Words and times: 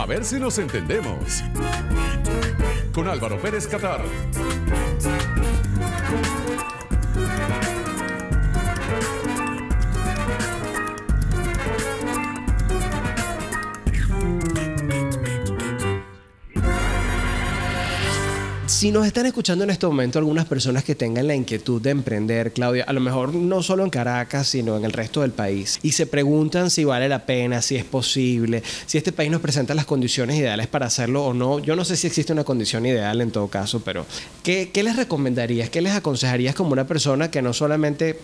A 0.00 0.06
ver 0.06 0.24
si 0.24 0.40
nos 0.40 0.58
entendemos. 0.58 1.44
Con 2.94 3.06
Álvaro 3.06 3.38
Pérez 3.38 3.66
Catar. 3.66 4.00
Si 18.80 18.90
nos 18.92 19.06
están 19.06 19.26
escuchando 19.26 19.62
en 19.64 19.68
este 19.68 19.86
momento 19.86 20.18
algunas 20.18 20.46
personas 20.46 20.84
que 20.84 20.94
tengan 20.94 21.26
la 21.26 21.34
inquietud 21.34 21.82
de 21.82 21.90
emprender, 21.90 22.54
Claudia, 22.54 22.84
a 22.84 22.94
lo 22.94 23.00
mejor 23.00 23.34
no 23.34 23.62
solo 23.62 23.84
en 23.84 23.90
Caracas, 23.90 24.48
sino 24.48 24.74
en 24.74 24.86
el 24.86 24.94
resto 24.94 25.20
del 25.20 25.32
país, 25.32 25.78
y 25.82 25.92
se 25.92 26.06
preguntan 26.06 26.70
si 26.70 26.84
vale 26.84 27.06
la 27.06 27.26
pena, 27.26 27.60
si 27.60 27.76
es 27.76 27.84
posible, 27.84 28.62
si 28.86 28.96
este 28.96 29.12
país 29.12 29.30
nos 29.30 29.42
presenta 29.42 29.74
las 29.74 29.84
condiciones 29.84 30.38
ideales 30.38 30.66
para 30.66 30.86
hacerlo 30.86 31.26
o 31.26 31.34
no. 31.34 31.58
Yo 31.58 31.76
no 31.76 31.84
sé 31.84 31.94
si 31.94 32.06
existe 32.06 32.32
una 32.32 32.44
condición 32.44 32.86
ideal 32.86 33.20
en 33.20 33.30
todo 33.30 33.48
caso, 33.48 33.82
pero 33.84 34.06
¿qué, 34.42 34.70
qué 34.72 34.82
les 34.82 34.96
recomendarías? 34.96 35.68
¿Qué 35.68 35.82
les 35.82 35.92
aconsejarías 35.92 36.54
como 36.54 36.72
una 36.72 36.86
persona 36.86 37.30
que 37.30 37.42
no 37.42 37.52
solamente 37.52 38.18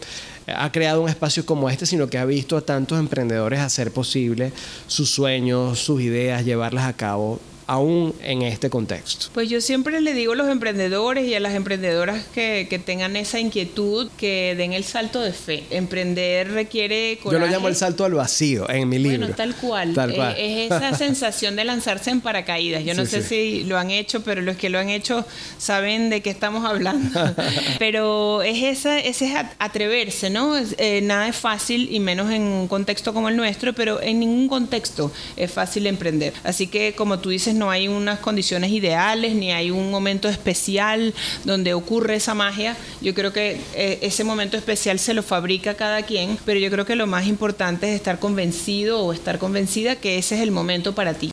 ha 0.46 0.72
creado 0.72 1.02
un 1.02 1.10
espacio 1.10 1.44
como 1.44 1.68
este, 1.68 1.84
sino 1.84 2.08
que 2.08 2.16
ha 2.16 2.24
visto 2.24 2.56
a 2.56 2.62
tantos 2.62 2.98
emprendedores 2.98 3.60
hacer 3.60 3.92
posible 3.92 4.54
sus 4.86 5.10
sueños, 5.10 5.80
sus 5.80 6.00
ideas, 6.00 6.46
llevarlas 6.46 6.86
a 6.86 6.94
cabo? 6.94 7.40
Aún 7.66 8.14
en 8.22 8.42
este 8.42 8.70
contexto? 8.70 9.26
Pues 9.34 9.48
yo 9.48 9.60
siempre 9.60 10.00
le 10.00 10.14
digo 10.14 10.32
a 10.32 10.36
los 10.36 10.48
emprendedores 10.48 11.26
y 11.26 11.34
a 11.34 11.40
las 11.40 11.54
emprendedoras 11.54 12.24
que, 12.34 12.66
que 12.70 12.78
tengan 12.78 13.16
esa 13.16 13.40
inquietud 13.40 14.08
que 14.16 14.54
den 14.56 14.72
el 14.72 14.84
salto 14.84 15.20
de 15.20 15.32
fe. 15.32 15.64
Emprender 15.70 16.52
requiere 16.52 17.18
coraje. 17.22 17.40
Yo 17.40 17.46
lo 17.46 17.52
llamo 17.52 17.68
el 17.68 17.76
salto 17.76 18.04
al 18.04 18.14
vacío 18.14 18.68
en 18.70 18.88
mi 18.88 18.98
libro. 18.98 19.18
Bueno, 19.18 19.34
tal 19.34 19.54
cual. 19.56 19.94
Tal 19.94 20.14
cual. 20.14 20.34
Es, 20.38 20.72
esa 20.72 20.94
sensación 20.98 21.56
de 21.56 21.64
lanzarse 21.64 22.10
en 22.10 22.20
paracaídas. 22.20 22.84
Yo 22.84 22.94
no 22.94 23.04
sé 23.04 23.22
si 23.22 23.64
lo 23.64 23.78
han 23.78 23.90
hecho, 23.90 24.22
pero 24.22 24.42
los 24.42 24.56
que 24.56 24.70
lo 24.70 24.78
han 24.78 24.88
hecho 24.88 25.24
saben 25.58 26.10
de 26.10 26.20
qué 26.20 26.30
estamos 26.30 26.64
hablando. 26.64 27.34
pero 27.78 28.42
es 28.42 28.62
esa, 28.62 28.98
ese 28.98 29.26
es 29.26 29.32
atreverse, 29.58 30.30
¿no? 30.30 30.56
Eh, 30.56 31.00
nada 31.02 31.28
es 31.28 31.36
fácil 31.36 31.88
y 31.92 31.98
menos 31.98 32.30
en 32.30 32.42
un 32.42 32.68
contexto 32.68 33.12
como 33.12 33.28
el 33.28 33.36
nuestro, 33.36 33.72
pero 33.72 34.00
en 34.00 34.20
ningún 34.20 34.48
contexto 34.48 35.10
es 35.36 35.50
fácil 35.50 35.86
emprender. 35.86 36.32
Así 36.44 36.68
que 36.68 36.94
como 36.94 37.18
tú 37.18 37.30
dices, 37.30 37.55
no 37.56 37.70
hay 37.70 37.88
unas 37.88 38.20
condiciones 38.20 38.70
ideales, 38.70 39.34
ni 39.34 39.52
hay 39.52 39.70
un 39.70 39.90
momento 39.90 40.28
especial 40.28 41.14
donde 41.44 41.74
ocurre 41.74 42.16
esa 42.16 42.34
magia. 42.34 42.76
Yo 43.00 43.14
creo 43.14 43.32
que 43.32 43.60
eh, 43.74 43.98
ese 44.02 44.24
momento 44.24 44.56
especial 44.56 44.98
se 44.98 45.14
lo 45.14 45.22
fabrica 45.22 45.74
cada 45.74 46.02
quien, 46.02 46.38
pero 46.44 46.60
yo 46.60 46.70
creo 46.70 46.86
que 46.86 46.96
lo 46.96 47.06
más 47.06 47.26
importante 47.26 47.88
es 47.88 47.96
estar 47.96 48.18
convencido 48.18 49.00
o 49.00 49.12
estar 49.12 49.38
convencida 49.38 49.96
que 49.96 50.18
ese 50.18 50.36
es 50.36 50.42
el 50.42 50.50
momento 50.50 50.94
para 50.94 51.14
ti. 51.14 51.32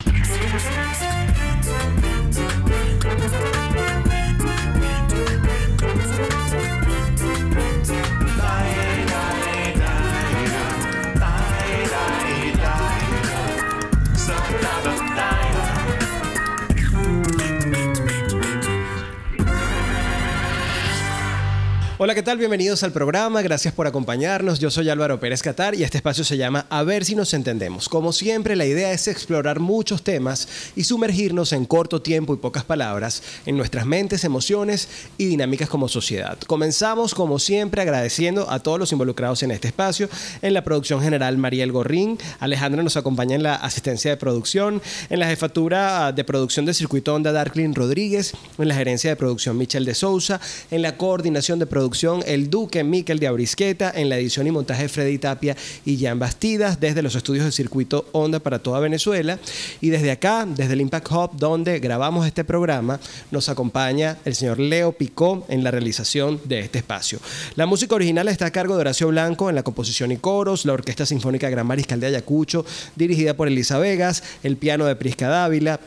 Hola, 22.03 22.15
¿qué 22.15 22.21
tal? 22.21 22.37
Bienvenidos 22.37 22.83
al 22.83 22.91
programa. 22.91 23.41
Gracias 23.41 23.73
por 23.73 23.87
acompañarnos. 23.87 24.59
Yo 24.59 24.69
soy 24.69 24.89
Álvaro 24.89 25.21
Pérez 25.21 25.41
Catar 25.41 25.73
y 25.73 25.83
este 25.83 25.99
espacio 25.99 26.25
se 26.25 26.35
llama 26.35 26.65
A 26.69 26.83
ver 26.83 27.05
si 27.05 27.15
nos 27.15 27.33
entendemos. 27.33 27.87
Como 27.87 28.11
siempre, 28.11 28.57
la 28.57 28.65
idea 28.65 28.91
es 28.91 29.07
explorar 29.07 29.61
muchos 29.61 30.03
temas 30.03 30.49
y 30.75 30.83
sumergirnos 30.83 31.53
en 31.53 31.63
corto 31.63 32.01
tiempo 32.01 32.33
y 32.33 32.37
pocas 32.39 32.65
palabras 32.65 33.23
en 33.45 33.55
nuestras 33.55 33.85
mentes, 33.85 34.25
emociones 34.25 34.89
y 35.17 35.27
dinámicas 35.27 35.69
como 35.69 35.87
sociedad. 35.87 36.37
Comenzamos, 36.45 37.15
como 37.15 37.39
siempre, 37.39 37.81
agradeciendo 37.81 38.51
a 38.51 38.59
todos 38.59 38.79
los 38.79 38.91
involucrados 38.91 39.41
en 39.43 39.51
este 39.51 39.69
espacio. 39.69 40.09
En 40.41 40.53
la 40.53 40.65
producción 40.65 41.01
general, 41.01 41.37
Mariel 41.37 41.71
Gorrín. 41.71 42.17
Alejandra 42.41 42.83
nos 42.83 42.97
acompaña 42.97 43.37
en 43.37 43.43
la 43.43 43.55
asistencia 43.55 44.11
de 44.11 44.17
producción. 44.17 44.81
En 45.09 45.21
la 45.21 45.27
jefatura 45.27 46.11
de 46.11 46.25
producción 46.25 46.65
de 46.65 46.73
Circuito 46.73 47.15
Onda, 47.15 47.31
Darklin 47.31 47.73
Rodríguez. 47.73 48.33
En 48.57 48.67
la 48.67 48.75
gerencia 48.75 49.09
de 49.09 49.15
producción, 49.15 49.57
Michelle 49.57 49.85
de 49.85 49.95
Sousa. 49.95 50.41
En 50.69 50.81
la 50.81 50.97
coordinación 50.97 51.59
de 51.59 51.65
producción, 51.65 51.92
el 52.25 52.49
Duque 52.49 52.83
Miquel 52.83 53.19
de 53.19 53.27
Abrisqueta, 53.27 53.91
en 53.95 54.09
la 54.09 54.17
edición 54.17 54.47
y 54.47 54.51
montaje 54.51 54.89
Freddy 54.89 55.19
Tapia 55.19 55.55
y 55.85 56.03
Jan 56.03 56.17
Bastidas, 56.17 56.79
desde 56.79 57.03
los 57.03 57.13
estudios 57.13 57.43
del 57.43 57.53
circuito 57.53 58.07
Onda 58.13 58.39
para 58.39 58.57
toda 58.57 58.79
Venezuela. 58.79 59.37
Y 59.79 59.89
desde 59.89 60.09
acá, 60.09 60.47
desde 60.47 60.73
el 60.73 60.81
Impact 60.81 61.11
Hub, 61.11 61.31
donde 61.37 61.79
grabamos 61.79 62.25
este 62.25 62.43
programa, 62.43 62.99
nos 63.29 63.47
acompaña 63.47 64.17
el 64.25 64.33
señor 64.33 64.59
Leo 64.59 64.93
Picó 64.93 65.45
en 65.49 65.63
la 65.63 65.69
realización 65.69 66.41
de 66.45 66.61
este 66.61 66.79
espacio. 66.79 67.19
La 67.55 67.67
música 67.67 67.93
original 67.93 68.27
está 68.27 68.47
a 68.47 68.51
cargo 68.51 68.73
de 68.73 68.81
Horacio 68.81 69.09
Blanco 69.09 69.49
en 69.49 69.55
la 69.55 69.63
composición 69.63 70.11
y 70.11 70.17
coros, 70.17 70.65
la 70.65 70.73
Orquesta 70.73 71.05
Sinfónica 71.05 71.49
Gran 71.49 71.67
Mariscal 71.67 71.99
de 71.99 72.07
Ayacucho, 72.07 72.65
dirigida 72.95 73.35
por 73.35 73.47
Elisa 73.47 73.77
Vegas, 73.77 74.23
el 74.41 74.57
piano 74.57 74.85
de 74.85 74.95
Prisca 74.95 75.27
Dávila, 75.27 75.79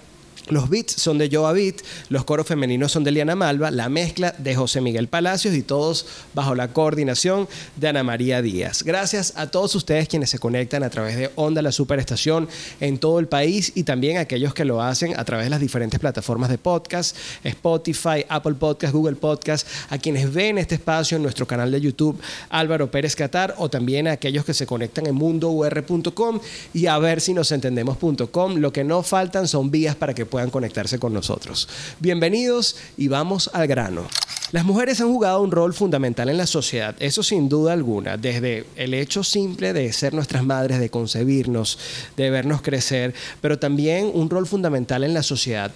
los 0.48 0.70
beats 0.70 0.92
son 0.92 1.18
de 1.18 1.28
Joa 1.30 1.52
Beat, 1.52 1.76
los 2.08 2.24
coros 2.24 2.46
femeninos 2.46 2.92
son 2.92 3.04
de 3.04 3.10
Liana 3.10 3.34
Malva, 3.34 3.70
la 3.70 3.88
mezcla 3.88 4.34
de 4.38 4.54
José 4.54 4.80
Miguel 4.80 5.08
Palacios 5.08 5.54
y 5.54 5.62
todos 5.62 6.06
bajo 6.34 6.54
la 6.54 6.68
coordinación 6.68 7.48
de 7.76 7.88
Ana 7.88 8.04
María 8.04 8.42
Díaz. 8.42 8.82
Gracias 8.82 9.32
a 9.36 9.50
todos 9.50 9.74
ustedes 9.74 10.08
quienes 10.08 10.30
se 10.30 10.38
conectan 10.38 10.82
a 10.82 10.90
través 10.90 11.16
de 11.16 11.30
Onda 11.34 11.62
la 11.62 11.72
Superestación 11.72 12.48
en 12.80 12.98
todo 12.98 13.18
el 13.18 13.26
país 13.26 13.72
y 13.74 13.82
también 13.82 14.18
a 14.18 14.20
aquellos 14.20 14.54
que 14.54 14.64
lo 14.64 14.82
hacen 14.82 15.18
a 15.18 15.24
través 15.24 15.46
de 15.46 15.50
las 15.50 15.60
diferentes 15.60 15.98
plataformas 15.98 16.48
de 16.48 16.58
podcast, 16.58 17.16
Spotify, 17.42 18.24
Apple 18.28 18.54
Podcast, 18.54 18.92
Google 18.92 19.16
Podcast, 19.16 19.66
a 19.90 19.98
quienes 19.98 20.32
ven 20.32 20.58
este 20.58 20.76
espacio 20.76 21.16
en 21.16 21.22
nuestro 21.22 21.46
canal 21.46 21.70
de 21.70 21.80
YouTube 21.80 22.20
Álvaro 22.50 22.90
Pérez 22.90 23.16
Catar 23.16 23.54
o 23.58 23.68
también 23.68 24.08
a 24.08 24.12
aquellos 24.12 24.44
que 24.44 24.54
se 24.54 24.66
conectan 24.66 25.06
en 25.06 25.14
mundour.com 25.14 26.40
y 26.72 26.86
a 26.86 26.98
ver 26.98 27.20
si 27.20 27.34
nos 27.34 27.50
entendemos.com. 27.52 28.56
Lo 28.56 28.72
que 28.72 28.84
no 28.84 29.02
faltan 29.02 29.48
son 29.48 29.70
vías 29.70 29.96
para 29.96 30.14
que 30.14 30.26
puedan 30.26 30.35
puedan 30.36 30.50
conectarse 30.50 30.98
con 30.98 31.14
nosotros. 31.14 31.66
Bienvenidos 31.98 32.76
y 32.98 33.08
vamos 33.08 33.48
al 33.54 33.66
grano. 33.66 34.06
Las 34.52 34.66
mujeres 34.66 35.00
han 35.00 35.08
jugado 35.08 35.40
un 35.40 35.50
rol 35.50 35.72
fundamental 35.72 36.28
en 36.28 36.36
la 36.36 36.46
sociedad, 36.46 36.94
eso 36.98 37.22
sin 37.22 37.48
duda 37.48 37.72
alguna, 37.72 38.18
desde 38.18 38.66
el 38.76 38.92
hecho 38.92 39.24
simple 39.24 39.72
de 39.72 39.90
ser 39.94 40.12
nuestras 40.12 40.44
madres, 40.44 40.78
de 40.78 40.90
concebirnos, 40.90 41.78
de 42.18 42.28
vernos 42.28 42.60
crecer, 42.60 43.14
pero 43.40 43.58
también 43.58 44.10
un 44.12 44.28
rol 44.28 44.46
fundamental 44.46 45.04
en 45.04 45.14
la 45.14 45.22
sociedad. 45.22 45.72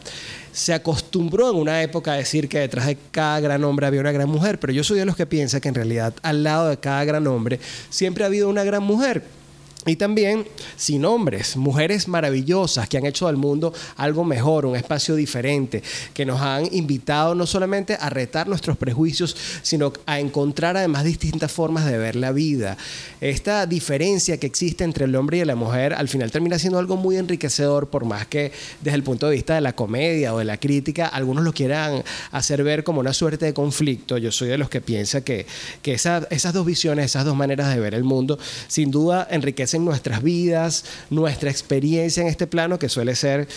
Se 0.53 0.75
acostumbró 0.75 1.51
en 1.51 1.57
una 1.57 1.83
época 1.83 2.13
a 2.13 2.17
decir 2.17 2.47
que 2.47 2.59
detrás 2.59 2.87
de 2.87 2.99
cada 3.11 3.41
gran 3.41 3.65
hombre 3.65 3.87
había 3.87 4.03
una 4.03 4.13
gran 4.13 4.29
mujer, 4.29 4.61
pero 4.61 4.75
yo 4.75 4.85
soy 4.85 4.99
de 4.99 5.07
los 5.07 5.17
que 5.17 5.25
piensa 5.25 5.63
que 5.63 5.69
en 5.69 5.75
realidad 5.75 6.13
al 6.21 6.43
lado 6.43 6.69
de 6.69 6.77
cada 6.77 7.03
gran 7.07 7.27
hombre 7.27 7.61
siempre 7.89 8.25
ha 8.25 8.27
habido 8.27 8.51
una 8.51 8.63
gran 8.63 8.83
mujer 8.83 9.40
y 9.87 9.97
también 9.97 10.47
sin 10.77 11.05
hombres, 11.07 11.57
mujeres 11.57 12.07
maravillosas 12.07 12.89
que 12.89 12.99
han 12.99 13.07
hecho 13.07 13.29
del 13.29 13.37
mundo 13.37 13.73
algo 13.97 14.25
mejor, 14.25 14.67
un 14.67 14.77
espacio 14.77 15.15
diferente, 15.15 15.83
que 16.13 16.27
nos 16.27 16.41
han 16.41 16.69
invitado 16.75 17.35
no 17.35 17.47
solamente 17.47 17.97
a 17.99 18.11
retar 18.11 18.47
nuestros 18.47 18.77
prejuicios, 18.77 19.35
sino 19.63 19.93
a 20.05 20.21
encontrar 20.21 20.77
además 20.77 21.05
distintas 21.05 21.51
formas 21.51 21.87
de 21.87 21.97
ver 21.97 22.17
la 22.17 22.33
vida. 22.33 22.77
Esta 23.23 23.65
diferencia 23.67 24.39
que 24.39 24.47
existe 24.47 24.85
entre 24.85 25.07
el 25.07 25.17
hombre 25.17 25.39
y 25.39 25.45
la 25.45 25.55
mujer 25.55 25.95
al 25.95 26.09
final 26.09 26.31
termina 26.31 26.59
siendo 26.59 26.79
algo 26.79 26.97
muy 26.97 27.17
enriquecedor, 27.17 27.89
por 27.89 28.05
más 28.05 28.27
que 28.27 28.53
desde 28.83 28.97
el 28.97 29.03
punto 29.03 29.29
de 29.29 29.35
vista 29.37 29.55
de 29.55 29.63
la 29.63 29.73
comedia 29.75 30.35
o 30.35 30.39
de 30.39 30.45
la 30.45 30.59
crítica, 30.59 31.07
algunos 31.07 31.43
lo 31.43 31.55
quieran 31.55 32.03
hacer 32.33 32.63
ver 32.63 32.85
como 32.85 33.01
una 33.01 33.15
suerte 33.15 33.47
de 33.47 33.55
conflicto. 33.55 34.19
Yo 34.19 34.31
soy 34.31 34.49
de 34.49 34.59
los 34.59 34.69
que 34.69 34.83
piensa 34.83 35.23
que, 35.23 35.47
que 35.81 35.95
esas 35.95 36.53
dos 36.53 36.67
visiones, 36.67 37.07
esas 37.07 37.25
dos 37.25 37.37
maneras 37.37 37.75
de 37.75 37.81
ver 37.81 37.95
el 37.95 38.05
mundo, 38.05 38.39
sin 38.69 38.91
duda 38.91 39.27
enriquecen 39.31 39.70
en 39.75 39.85
nuestras 39.85 40.23
vidas, 40.23 40.85
nuestra 41.11 41.51
experiencia 41.51 42.23
en 42.23 42.29
este 42.29 42.47
plano 42.47 42.79
que 42.79 42.89
suele 42.89 43.15
ser 43.15 43.49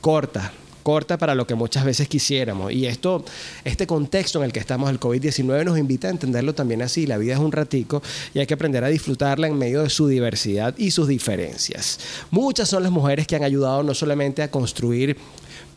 corta, 0.00 0.52
corta 0.82 1.18
para 1.18 1.34
lo 1.34 1.46
que 1.46 1.54
muchas 1.54 1.84
veces 1.84 2.08
quisiéramos. 2.08 2.72
Y 2.72 2.86
esto, 2.86 3.24
este 3.64 3.86
contexto 3.86 4.38
en 4.38 4.46
el 4.46 4.52
que 4.52 4.60
estamos, 4.60 4.90
el 4.90 4.98
COVID-19, 4.98 5.64
nos 5.64 5.78
invita 5.78 6.08
a 6.08 6.10
entenderlo 6.10 6.54
también 6.54 6.82
así. 6.82 7.06
La 7.06 7.18
vida 7.18 7.34
es 7.34 7.38
un 7.38 7.52
ratico 7.52 8.02
y 8.34 8.38
hay 8.38 8.46
que 8.46 8.54
aprender 8.54 8.84
a 8.84 8.88
disfrutarla 8.88 9.46
en 9.46 9.56
medio 9.58 9.82
de 9.82 9.90
su 9.90 10.08
diversidad 10.08 10.74
y 10.78 10.90
sus 10.90 11.08
diferencias. 11.08 12.00
Muchas 12.30 12.68
son 12.68 12.82
las 12.82 12.92
mujeres 12.92 13.26
que 13.26 13.36
han 13.36 13.44
ayudado 13.44 13.82
no 13.82 13.94
solamente 13.94 14.42
a 14.42 14.50
construir 14.50 15.16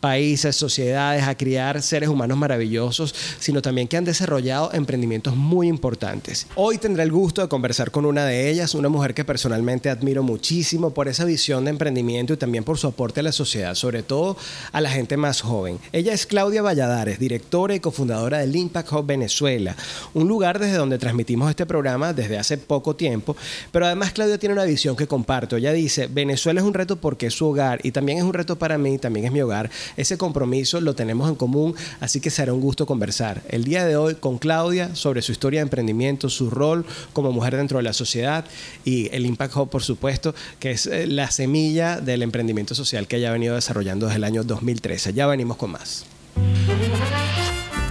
países, 0.04 0.54
sociedades, 0.54 1.22
a 1.22 1.34
criar 1.34 1.80
seres 1.80 2.10
humanos 2.10 2.36
maravillosos, 2.36 3.14
sino 3.40 3.62
también 3.62 3.88
que 3.88 3.96
han 3.96 4.04
desarrollado 4.04 4.70
emprendimientos 4.74 5.34
muy 5.34 5.66
importantes. 5.66 6.46
Hoy 6.56 6.76
tendré 6.76 7.04
el 7.04 7.10
gusto 7.10 7.40
de 7.40 7.48
conversar 7.48 7.90
con 7.90 8.04
una 8.04 8.26
de 8.26 8.50
ellas, 8.50 8.74
una 8.74 8.90
mujer 8.90 9.14
que 9.14 9.24
personalmente 9.24 9.88
admiro 9.88 10.22
muchísimo 10.22 10.90
por 10.90 11.08
esa 11.08 11.24
visión 11.24 11.64
de 11.64 11.70
emprendimiento 11.70 12.34
y 12.34 12.36
también 12.36 12.64
por 12.64 12.76
su 12.76 12.86
aporte 12.86 13.20
a 13.20 13.22
la 13.22 13.32
sociedad, 13.32 13.74
sobre 13.74 14.02
todo 14.02 14.36
a 14.72 14.82
la 14.82 14.90
gente 14.90 15.16
más 15.16 15.40
joven. 15.40 15.78
Ella 15.90 16.12
es 16.12 16.26
Claudia 16.26 16.60
Valladares, 16.60 17.18
directora 17.18 17.74
y 17.74 17.80
cofundadora 17.80 18.40
del 18.40 18.54
Impact 18.54 18.92
Hub 18.92 19.06
Venezuela, 19.06 19.74
un 20.12 20.28
lugar 20.28 20.58
desde 20.58 20.76
donde 20.76 20.98
transmitimos 20.98 21.48
este 21.48 21.64
programa 21.64 22.12
desde 22.12 22.36
hace 22.36 22.58
poco 22.58 22.94
tiempo, 22.94 23.38
pero 23.72 23.86
además 23.86 24.12
Claudia 24.12 24.36
tiene 24.36 24.52
una 24.52 24.64
visión 24.64 24.96
que 24.96 25.06
comparto. 25.06 25.56
Ella 25.56 25.72
dice, 25.72 26.08
Venezuela 26.08 26.60
es 26.60 26.66
un 26.66 26.74
reto 26.74 26.96
porque 26.96 27.28
es 27.28 27.32
su 27.32 27.46
hogar 27.46 27.80
y 27.82 27.90
también 27.90 28.18
es 28.18 28.24
un 28.24 28.34
reto 28.34 28.56
para 28.56 28.76
mí, 28.76 28.98
también 28.98 29.24
es 29.24 29.32
mi 29.32 29.40
hogar. 29.40 29.70
Ese 29.96 30.18
compromiso 30.18 30.80
lo 30.80 30.94
tenemos 30.94 31.28
en 31.28 31.34
común, 31.34 31.74
así 32.00 32.20
que 32.20 32.30
será 32.30 32.52
un 32.52 32.60
gusto 32.60 32.86
conversar 32.86 33.42
el 33.48 33.64
día 33.64 33.84
de 33.84 33.96
hoy 33.96 34.16
con 34.16 34.38
Claudia 34.38 34.94
sobre 34.94 35.22
su 35.22 35.32
historia 35.32 35.60
de 35.60 35.64
emprendimiento, 35.64 36.28
su 36.28 36.50
rol 36.50 36.84
como 37.12 37.32
mujer 37.32 37.56
dentro 37.56 37.78
de 37.78 37.84
la 37.84 37.92
sociedad 37.92 38.44
y 38.84 39.08
el 39.14 39.26
Impact 39.26 39.56
Hub, 39.56 39.70
por 39.70 39.82
supuesto, 39.82 40.34
que 40.58 40.72
es 40.72 40.86
eh, 40.86 41.06
la 41.06 41.30
semilla 41.30 42.00
del 42.00 42.22
emprendimiento 42.22 42.74
social 42.74 43.06
que 43.06 43.16
ella 43.16 43.30
ha 43.30 43.32
venido 43.32 43.54
desarrollando 43.54 44.06
desde 44.06 44.18
el 44.18 44.24
año 44.24 44.44
2013. 44.44 45.12
Ya 45.12 45.26
venimos 45.26 45.56
con 45.56 45.72
más. 45.72 46.04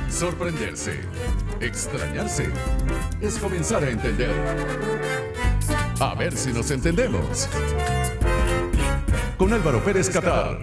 Sorprenderse, 0.09 0.99
extrañarse, 1.59 2.47
es 3.21 3.35
comenzar 3.35 3.83
a 3.83 3.89
entender. 3.89 4.31
A 5.99 6.15
ver 6.15 6.35
si 6.35 6.51
nos 6.51 6.69
entendemos. 6.71 7.47
Con 9.37 9.53
Álvaro 9.53 9.83
Pérez 9.83 10.09
Catar. 10.09 10.59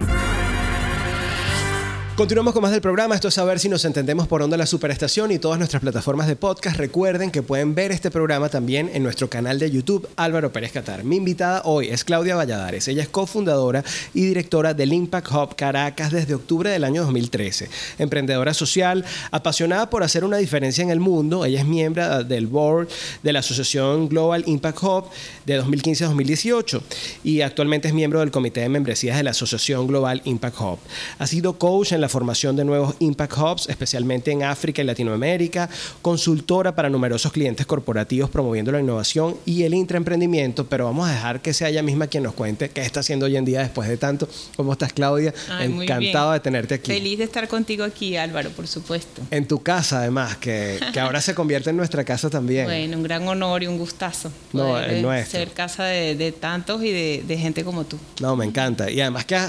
Continuamos 2.21 2.53
con 2.53 2.61
más 2.61 2.71
del 2.71 2.81
programa. 2.81 3.15
Esto 3.15 3.29
es 3.29 3.37
a 3.39 3.43
ver 3.45 3.57
si 3.57 3.67
nos 3.67 3.83
entendemos 3.83 4.27
por 4.27 4.43
onda 4.43 4.55
la 4.55 4.67
superestación 4.67 5.31
y 5.31 5.39
todas 5.39 5.57
nuestras 5.57 5.81
plataformas 5.81 6.27
de 6.27 6.35
podcast. 6.35 6.77
Recuerden 6.77 7.31
que 7.31 7.41
pueden 7.41 7.73
ver 7.73 7.91
este 7.91 8.11
programa 8.11 8.47
también 8.47 8.91
en 8.93 9.01
nuestro 9.01 9.27
canal 9.27 9.57
de 9.57 9.71
YouTube 9.71 10.07
Álvaro 10.17 10.51
Pérez 10.53 10.71
Catar. 10.71 11.03
Mi 11.03 11.15
invitada 11.15 11.63
hoy 11.65 11.87
es 11.87 12.03
Claudia 12.03 12.35
Valladares. 12.35 12.87
Ella 12.87 13.01
es 13.01 13.09
cofundadora 13.09 13.83
y 14.13 14.23
directora 14.23 14.75
del 14.75 14.93
Impact 14.93 15.31
Hub 15.31 15.55
Caracas 15.55 16.11
desde 16.11 16.35
octubre 16.35 16.69
del 16.69 16.83
año 16.83 17.01
2013. 17.01 17.69
Emprendedora 17.97 18.53
social, 18.53 19.03
apasionada 19.31 19.89
por 19.89 20.03
hacer 20.03 20.23
una 20.23 20.37
diferencia 20.37 20.83
en 20.83 20.91
el 20.91 20.99
mundo. 20.99 21.43
Ella 21.43 21.61
es 21.61 21.65
miembro 21.65 22.23
del 22.23 22.45
board 22.45 22.87
de 23.23 23.33
la 23.33 23.39
asociación 23.39 24.07
Global 24.07 24.43
Impact 24.45 24.83
Hub 24.83 25.05
de 25.51 25.57
2015 25.57 26.03
a 26.03 26.07
2018 26.07 26.83
y 27.23 27.41
actualmente 27.41 27.87
es 27.87 27.93
miembro 27.93 28.19
del 28.19 28.31
comité 28.31 28.61
de 28.61 28.69
membresías 28.69 29.17
de 29.17 29.23
la 29.23 29.31
asociación 29.31 29.87
Global 29.87 30.21
Impact 30.25 30.59
Hub. 30.59 30.79
Ha 31.19 31.27
sido 31.27 31.57
coach 31.57 31.91
en 31.91 32.01
la 32.01 32.09
formación 32.09 32.55
de 32.55 32.65
nuevos 32.65 32.95
Impact 32.99 33.37
Hubs, 33.37 33.69
especialmente 33.69 34.31
en 34.31 34.43
África 34.43 34.81
y 34.81 34.85
Latinoamérica, 34.85 35.69
consultora 36.01 36.75
para 36.75 36.89
numerosos 36.89 37.31
clientes 37.31 37.65
corporativos 37.65 38.29
promoviendo 38.29 38.71
la 38.71 38.79
innovación 38.79 39.35
y 39.45 39.63
el 39.63 39.73
intraemprendimiento, 39.73 40.65
pero 40.65 40.85
vamos 40.85 41.07
a 41.09 41.13
dejar 41.13 41.41
que 41.41 41.53
sea 41.53 41.69
ella 41.69 41.83
misma 41.83 42.07
quien 42.07 42.23
nos 42.23 42.33
cuente 42.33 42.69
qué 42.69 42.81
está 42.81 43.01
haciendo 43.01 43.25
hoy 43.25 43.37
en 43.37 43.45
día 43.45 43.59
después 43.61 43.87
de 43.87 43.97
tanto. 43.97 44.27
¿Cómo 44.55 44.73
estás, 44.73 44.93
Claudia? 44.93 45.33
Encantado 45.59 46.31
de 46.31 46.39
tenerte 46.39 46.75
aquí. 46.75 46.91
Feliz 46.91 47.17
de 47.17 47.25
estar 47.25 47.47
contigo 47.47 47.83
aquí, 47.83 48.17
Álvaro, 48.17 48.49
por 48.51 48.67
supuesto. 48.67 49.21
En 49.31 49.47
tu 49.47 49.61
casa, 49.61 49.99
además, 49.99 50.37
que, 50.37 50.79
que 50.93 50.99
ahora 50.99 51.21
se 51.21 51.35
convierte 51.35 51.69
en 51.69 51.77
nuestra 51.77 52.03
casa 52.03 52.29
también. 52.29 52.67
Bueno, 52.71 52.97
un 52.97 53.03
gran 53.03 53.27
honor 53.27 53.63
y 53.63 53.67
un 53.67 53.77
gustazo. 53.77 54.31
No, 54.53 54.79
es 54.79 55.01
nuestro. 55.01 55.40
Ser 55.41 55.53
casa 55.53 55.85
de, 55.85 56.31
tantos 56.39 56.83
y 56.83 56.91
de, 56.91 57.37
gente 57.37 57.63
como 57.63 57.83
tú. 57.83 57.97
No, 58.19 58.35
me 58.35 58.45
encanta. 58.45 58.91
Y 58.91 59.01
además 59.01 59.25
que 59.25 59.39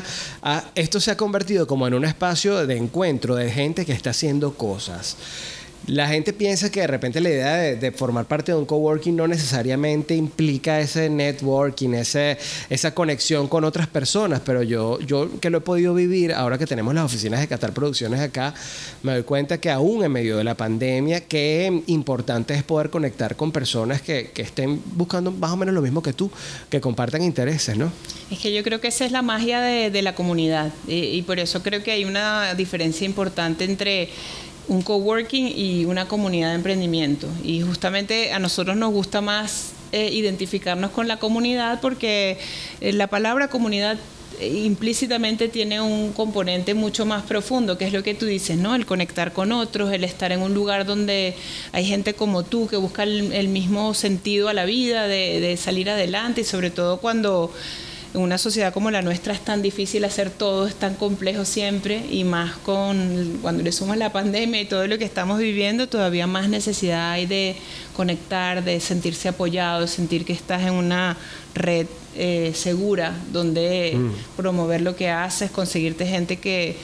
esto 0.74 1.00
se 1.00 1.10
ha 1.10 1.18
convertido 1.18 1.66
como 1.66 1.86
en 1.86 1.92
un 1.92 2.06
espacio 2.06 2.66
de 2.66 2.78
encuentro 2.78 3.34
de 3.34 3.50
gente 3.50 3.84
que 3.84 3.92
está 3.92 4.08
haciendo 4.08 4.54
cosas. 4.54 5.18
La 5.88 6.06
gente 6.06 6.32
piensa 6.32 6.70
que 6.70 6.80
de 6.80 6.86
repente 6.86 7.20
la 7.20 7.28
idea 7.28 7.56
de, 7.56 7.92
formar 7.92 8.26
parte 8.26 8.52
de 8.52 8.58
un 8.58 8.64
coworking 8.64 9.16
no 9.16 9.26
necesariamente 9.26 10.14
implica 10.14 10.80
ese 10.80 11.10
networking, 11.10 11.90
ese, 11.94 12.38
esa 12.70 12.94
conexión 12.94 13.48
con 13.48 13.64
otras 13.64 13.88
personas, 13.88 14.40
pero 14.44 14.62
yo, 14.62 15.00
yo 15.00 15.28
que 15.40 15.50
lo 15.50 15.58
he 15.58 15.60
podido 15.60 15.92
vivir 15.92 16.32
ahora 16.32 16.56
que 16.56 16.66
tenemos 16.66 16.94
las 16.94 17.04
oficinas 17.04 17.40
de 17.40 17.48
Qatar 17.48 17.72
Producciones 17.72 18.20
acá, 18.20 18.54
me 19.02 19.12
doy 19.12 19.22
cuenta 19.24 19.58
que 19.58 19.70
aún 19.70 20.04
en 20.04 20.12
medio 20.12 20.36
de 20.36 20.44
la 20.44 20.56
pandemia, 20.56 21.22
qué 21.22 21.82
importante 21.88 22.54
es 22.54 22.62
poder 22.62 22.88
conectar 22.88 23.34
con 23.34 23.50
personas 23.50 24.02
que, 24.02 24.30
que 24.32 24.42
estén 24.42 24.80
buscando 24.94 25.32
más 25.32 25.50
o 25.50 25.56
menos 25.56 25.74
lo 25.74 25.82
mismo 25.82 26.00
que 26.00 26.12
tú, 26.12 26.30
que 26.70 26.80
compartan 26.80 27.22
intereses, 27.22 27.76
¿no? 27.76 27.92
Es 28.30 28.38
que 28.38 28.54
yo 28.54 28.62
creo 28.62 28.80
que 28.80 28.88
esa 28.88 29.04
es 29.04 29.10
la 29.10 29.22
magia 29.22 29.60
de, 29.60 29.90
de 29.90 30.02
la 30.02 30.14
comunidad 30.14 30.72
y, 30.86 30.94
y 30.94 31.22
por 31.22 31.40
eso 31.40 31.62
creo 31.62 31.82
que 31.82 31.90
hay 31.90 32.04
una 32.04 32.54
diferencia 32.54 33.04
importante 33.04 33.64
entre 33.64 34.08
un 34.72 34.82
coworking 34.82 35.52
y 35.54 35.84
una 35.84 36.08
comunidad 36.08 36.50
de 36.50 36.54
emprendimiento. 36.56 37.28
Y 37.44 37.60
justamente 37.60 38.32
a 38.32 38.38
nosotros 38.38 38.76
nos 38.76 38.92
gusta 38.92 39.20
más 39.20 39.72
eh, 39.92 40.08
identificarnos 40.12 40.90
con 40.90 41.06
la 41.06 41.18
comunidad 41.18 41.80
porque 41.80 42.38
eh, 42.80 42.92
la 42.92 43.08
palabra 43.08 43.48
comunidad 43.48 43.98
eh, 44.40 44.48
implícitamente 44.64 45.48
tiene 45.48 45.82
un 45.82 46.12
componente 46.12 46.72
mucho 46.72 47.04
más 47.04 47.22
profundo, 47.24 47.76
que 47.76 47.84
es 47.86 47.92
lo 47.92 48.02
que 48.02 48.14
tú 48.14 48.24
dices, 48.24 48.56
¿no? 48.56 48.74
El 48.74 48.86
conectar 48.86 49.34
con 49.34 49.52
otros, 49.52 49.92
el 49.92 50.04
estar 50.04 50.32
en 50.32 50.40
un 50.40 50.54
lugar 50.54 50.86
donde 50.86 51.34
hay 51.72 51.84
gente 51.84 52.14
como 52.14 52.42
tú 52.42 52.66
que 52.66 52.76
busca 52.76 53.02
el, 53.02 53.48
mismo 53.48 53.92
sentido 53.92 54.48
a 54.48 54.54
la 54.54 54.64
vida, 54.64 55.06
de, 55.06 55.40
de 55.40 55.58
salir 55.58 55.90
adelante 55.90 56.40
y 56.40 56.44
sobre 56.44 56.70
todo 56.70 56.98
cuando 56.98 57.52
en 58.14 58.20
una 58.20 58.38
sociedad 58.38 58.72
como 58.72 58.90
la 58.90 59.02
nuestra 59.02 59.32
es 59.32 59.40
tan 59.40 59.62
difícil 59.62 60.04
hacer 60.04 60.30
todo, 60.30 60.66
es 60.66 60.74
tan 60.74 60.94
complejo 60.94 61.44
siempre 61.44 62.04
y 62.10 62.24
más 62.24 62.56
con 62.58 63.38
cuando 63.40 63.62
le 63.62 63.72
sumas 63.72 63.96
la 63.96 64.12
pandemia 64.12 64.60
y 64.60 64.66
todo 64.66 64.86
lo 64.86 64.98
que 64.98 65.04
estamos 65.04 65.38
viviendo, 65.38 65.88
todavía 65.88 66.26
más 66.26 66.48
necesidad 66.48 67.12
hay 67.12 67.26
de 67.26 67.56
conectar, 67.96 68.64
de 68.64 68.80
sentirse 68.80 69.28
apoyado, 69.28 69.82
de 69.82 69.88
sentir 69.88 70.24
que 70.24 70.32
estás 70.32 70.62
en 70.62 70.74
una 70.74 71.16
red 71.54 71.86
eh, 72.14 72.52
segura 72.54 73.14
donde 73.32 73.94
mm. 73.96 74.36
promover 74.36 74.82
lo 74.82 74.94
que 74.94 75.08
haces, 75.08 75.50
conseguirte 75.50 76.06
gente 76.06 76.36
que 76.36 76.76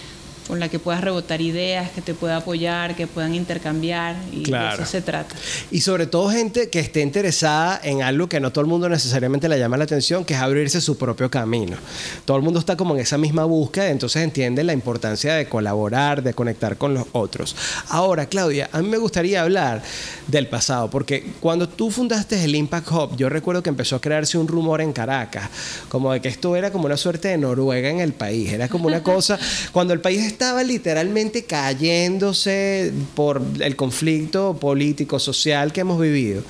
con 0.48 0.58
la 0.58 0.70
que 0.70 0.78
puedas 0.78 1.02
rebotar 1.02 1.42
ideas, 1.42 1.90
que 1.90 2.00
te 2.00 2.14
pueda 2.14 2.38
apoyar, 2.38 2.96
que 2.96 3.06
puedan 3.06 3.34
intercambiar 3.34 4.16
y 4.32 4.50
de 4.50 4.68
eso 4.72 4.86
se 4.86 5.02
trata. 5.02 5.36
Y 5.70 5.82
sobre 5.82 6.06
todo 6.06 6.30
gente 6.30 6.70
que 6.70 6.80
esté 6.80 7.02
interesada 7.02 7.78
en 7.84 8.02
algo 8.02 8.28
que 8.28 8.40
no 8.40 8.50
todo 8.50 8.62
el 8.62 8.66
mundo 8.66 8.88
necesariamente 8.88 9.46
le 9.48 9.58
llama 9.58 9.76
la 9.76 9.84
atención, 9.84 10.24
que 10.24 10.32
es 10.32 10.40
abrirse 10.40 10.80
su 10.80 10.96
propio 10.96 11.30
camino. 11.30 11.76
Todo 12.24 12.38
el 12.38 12.42
mundo 12.42 12.58
está 12.58 12.76
como 12.76 12.94
en 12.94 13.02
esa 13.02 13.18
misma 13.18 13.44
búsqueda, 13.44 13.90
entonces 13.90 14.22
entiende 14.22 14.64
la 14.64 14.72
importancia 14.72 15.34
de 15.34 15.46
colaborar, 15.46 16.22
de 16.22 16.32
conectar 16.32 16.78
con 16.78 16.94
los 16.94 17.06
otros. 17.12 17.54
Ahora, 17.90 18.26
Claudia, 18.26 18.70
a 18.72 18.80
mí 18.80 18.88
me 18.88 18.96
gustaría 18.96 19.42
hablar 19.42 19.82
del 20.26 20.46
pasado, 20.46 20.88
porque 20.88 21.32
cuando 21.40 21.68
tú 21.68 21.90
fundaste 21.90 22.42
el 22.42 22.54
Impact 22.54 22.90
Hub, 22.90 23.16
yo 23.16 23.28
recuerdo 23.28 23.62
que 23.62 23.68
empezó 23.68 23.96
a 23.96 24.00
crearse 24.00 24.38
un 24.38 24.48
rumor 24.48 24.80
en 24.80 24.94
Caracas, 24.94 25.50
como 25.90 26.10
de 26.12 26.22
que 26.22 26.28
esto 26.28 26.56
era 26.56 26.72
como 26.72 26.86
una 26.86 26.96
suerte 26.96 27.28
de 27.28 27.36
Noruega 27.36 27.90
en 27.90 28.00
el 28.00 28.14
país, 28.14 28.50
era 28.50 28.68
como 28.68 28.86
una 28.86 29.02
cosa, 29.08 29.38
cuando 29.72 29.92
el 29.92 30.00
país 30.00 30.37
estaba 30.38 30.62
literalmente 30.62 31.42
cayéndose 31.42 32.92
por 33.16 33.42
el 33.58 33.74
conflicto 33.74 34.56
político, 34.56 35.18
social 35.18 35.72
que 35.72 35.80
hemos 35.80 36.00
vivido. 36.00 36.44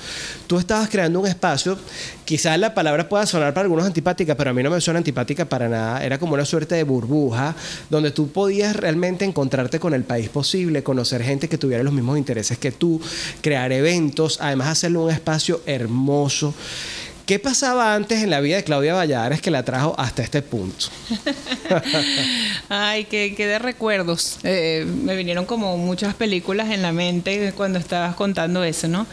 Tú 0.45 0.59
estabas 0.59 0.89
creando 0.89 1.19
un 1.19 1.25
espacio, 1.25 1.75
quizás 2.23 2.59
la 2.59 2.75
palabra 2.75 3.09
pueda 3.09 3.25
sonar 3.25 3.51
para 3.55 3.63
algunos 3.63 3.87
antipática, 3.87 4.35
pero 4.35 4.51
a 4.51 4.53
mí 4.53 4.61
no 4.61 4.69
me 4.69 4.79
suena 4.79 4.99
antipática 4.99 5.45
para 5.45 5.67
nada. 5.67 6.05
Era 6.05 6.19
como 6.19 6.35
una 6.35 6.45
suerte 6.45 6.75
de 6.75 6.83
burbuja 6.83 7.55
donde 7.89 8.11
tú 8.11 8.31
podías 8.31 8.75
realmente 8.75 9.25
encontrarte 9.25 9.79
con 9.79 9.95
el 9.95 10.03
país 10.03 10.29
posible, 10.29 10.83
conocer 10.83 11.23
gente 11.23 11.49
que 11.49 11.57
tuviera 11.57 11.81
los 11.81 11.91
mismos 11.93 12.19
intereses 12.19 12.59
que 12.59 12.71
tú, 12.71 13.01
crear 13.41 13.71
eventos, 13.71 14.37
además 14.39 14.67
hacerlo 14.67 15.05
un 15.05 15.11
espacio 15.11 15.61
hermoso. 15.65 16.53
¿Qué 17.29 17.37
pasaba 17.37 17.93
antes 17.93 18.23
en 18.23 18.31
la 18.31 18.39
vida 18.39 18.55
de 18.55 18.63
Claudia 18.63 18.95
Valladares 18.95 19.39
que 19.39 19.51
la 19.51 19.61
trajo 19.61 19.93
hasta 19.99 20.23
este 20.23 20.41
punto? 20.41 20.87
Ay, 22.69 23.05
qué, 23.05 23.35
de 23.37 23.59
recuerdos. 23.59 24.39
Eh, 24.41 24.83
me 25.03 25.15
vinieron 25.15 25.45
como 25.45 25.77
muchas 25.77 26.15
películas 26.15 26.71
en 26.71 26.81
la 26.81 26.91
mente 26.91 27.53
cuando 27.55 27.77
estabas 27.77 28.15
contando 28.15 28.63
eso, 28.63 28.87
¿no? 28.87 29.05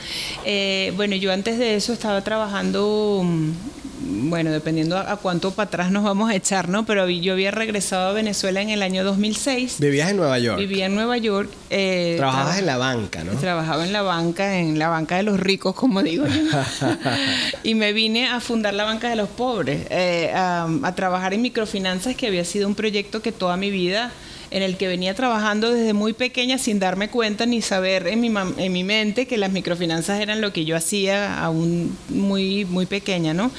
Eh, 0.47 0.95
bueno, 0.97 1.15
yo 1.15 1.31
antes 1.31 1.59
de 1.59 1.75
eso 1.75 1.93
estaba 1.93 2.23
trabajando 2.25 3.21
mm, 3.23 3.51
bueno, 4.00 4.50
dependiendo 4.50 4.99
a, 4.99 5.17
cuánto 5.17 5.53
para 5.53 5.69
atrás 5.69 5.91
nos 5.91 6.05
vamos 6.05 6.31
a 6.31 6.35
echar, 6.35 6.69
¿no? 6.69 6.85
Pero 6.85 7.09
yo 7.09 7.33
había 7.33 7.50
regresado 7.50 8.09
a 8.09 8.12
Venezuela 8.12 8.61
en 8.61 8.71
el 8.71 8.83
año 8.83 9.05
2006. 9.05 9.76
¿Vivías 9.79 10.11
en 10.11 10.17
Nueva 10.17 10.38
York? 10.38 10.59
Vivía 10.59 10.87
en 10.87 10.95
Nueva 10.95 11.17
York. 11.17 11.50
Eh, 11.71 12.15
Trabajabas 12.19 12.59
en 12.59 12.67
la 12.67 12.76
banca, 12.76 13.25
¿no? 13.25 13.33
Trabajaba 13.33 13.85
en 13.85 13.93
la 13.93 14.03
banca, 14.03 14.59
en 14.59 14.79
la 14.79 14.88
banca 14.88 15.17
de 15.17 15.23
los 15.23 15.41
ricos, 15.41 15.75
como 15.75 16.03
digo 16.03 16.26
yo. 16.26 16.43
y 17.62 17.75
me 17.75 17.93
vine 17.93 18.29
a 18.29 18.41
fundar 18.41 18.75
la 18.75 18.85
banca 18.85 19.09
de 19.09 19.17
los 19.17 19.29
pobres, 19.29 19.87
eh, 19.91 20.33
a, 20.35 20.67
trabajar 20.95 21.35
en 21.35 21.43
microfinanzas, 21.43 22.17
que 22.17 22.26
había 22.26 22.45
sido 22.45 22.69
un 22.69 22.75
proyecto 22.75 23.23
que 23.23 23.33
toda 23.33 23.57
mi 23.57 23.71
vida 23.71 24.12
en 24.50 24.62
el 24.62 24.76
que 24.76 24.88
venía 24.88 25.15
trabajando 25.15 25.73
desde 25.73 25.93
muy 25.93 26.12
pequeña 26.12 26.59
sin 26.59 26.79
darme 26.79 27.09
cuenta 27.09 27.47
ni 27.47 27.62
saber 27.62 28.07
en 28.07 28.21
mi, 28.21 28.33
en 28.59 28.73
mi 28.73 28.85
mente 28.85 29.26
que 29.26 29.38
las 29.38 29.53
microfinanzas 29.53 30.21
eran 30.21 30.41
lo 30.41 30.53
que 30.53 30.65
yo 30.65 30.76
hacía 30.76 31.41
aún 31.43 31.97
muy, 32.09 32.65
muy 32.65 32.87
pequeña, 32.87 33.35
¿no? 33.35 33.50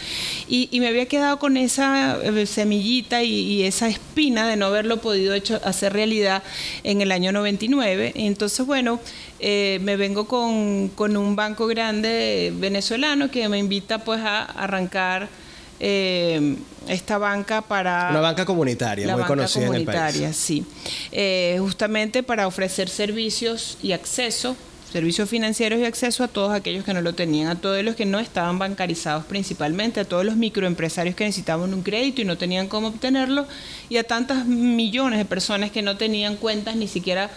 Y, 0.47 0.69
me 0.77 0.87
había 0.87 1.07
quedado 1.07 1.39
con 1.39 1.57
esa 1.57 2.19
eh, 2.23 2.45
semillita 2.45 3.23
y, 3.23 3.63
esa 3.63 3.87
espina 3.87 4.47
de 4.47 4.55
no 4.55 4.67
haberlo 4.67 4.97
podido 4.97 5.33
hecho, 5.33 5.59
hacer 5.63 5.93
realidad 5.93 6.43
en 6.83 7.01
el 7.01 7.11
año 7.11 7.31
99. 7.31 8.13
Entonces, 8.15 8.65
bueno, 8.65 8.99
eh, 9.39 9.79
me 9.81 9.97
vengo 9.97 10.27
con, 10.27 10.89
con 10.89 11.17
un 11.17 11.35
banco 11.35 11.67
grande 11.67 12.53
venezolano 12.55 13.31
que 13.31 13.49
me 13.49 13.57
invita 13.57 13.99
pues 13.99 14.21
a 14.21 14.43
arrancar 14.43 15.29
eh, 15.79 16.55
esta 16.87 17.17
banca 17.17 17.61
para... 17.61 18.09
Una 18.11 18.21
banca 18.21 18.45
comunitaria, 18.45 19.15
muy 19.15 19.25
conocida 19.25 19.67
en 19.67 19.73
el 19.75 19.85
país. 19.85 20.35
sí. 20.35 20.65
Eh, 21.11 21.57
justamente 21.59 22.23
para 22.23 22.47
ofrecer 22.47 22.89
servicios 22.89 23.77
y 23.81 23.91
acceso, 23.91 24.55
servicios 24.91 25.29
financieros 25.29 25.79
y 25.79 25.85
acceso 25.85 26.23
a 26.23 26.27
todos 26.27 26.53
aquellos 26.53 26.83
que 26.83 26.93
no 26.93 27.01
lo 27.01 27.13
tenían, 27.13 27.49
a 27.49 27.55
todos 27.55 27.83
los 27.83 27.95
que 27.95 28.05
no 28.05 28.19
estaban 28.19 28.57
bancarizados 28.57 29.25
principalmente, 29.25 29.99
a 29.99 30.05
todos 30.05 30.25
los 30.25 30.35
microempresarios 30.35 31.15
que 31.15 31.25
necesitaban 31.25 31.73
un 31.73 31.83
crédito 31.83 32.21
y 32.21 32.25
no 32.25 32.37
tenían 32.37 32.67
cómo 32.67 32.87
obtenerlo, 32.87 33.45
y 33.89 33.97
a 33.97 34.03
tantas 34.03 34.45
millones 34.45 35.19
de 35.19 35.25
personas 35.25 35.71
que 35.71 35.81
no 35.81 35.97
tenían 35.97 36.37
cuentas 36.37 36.75
ni 36.75 36.87
siquiera 36.87 37.29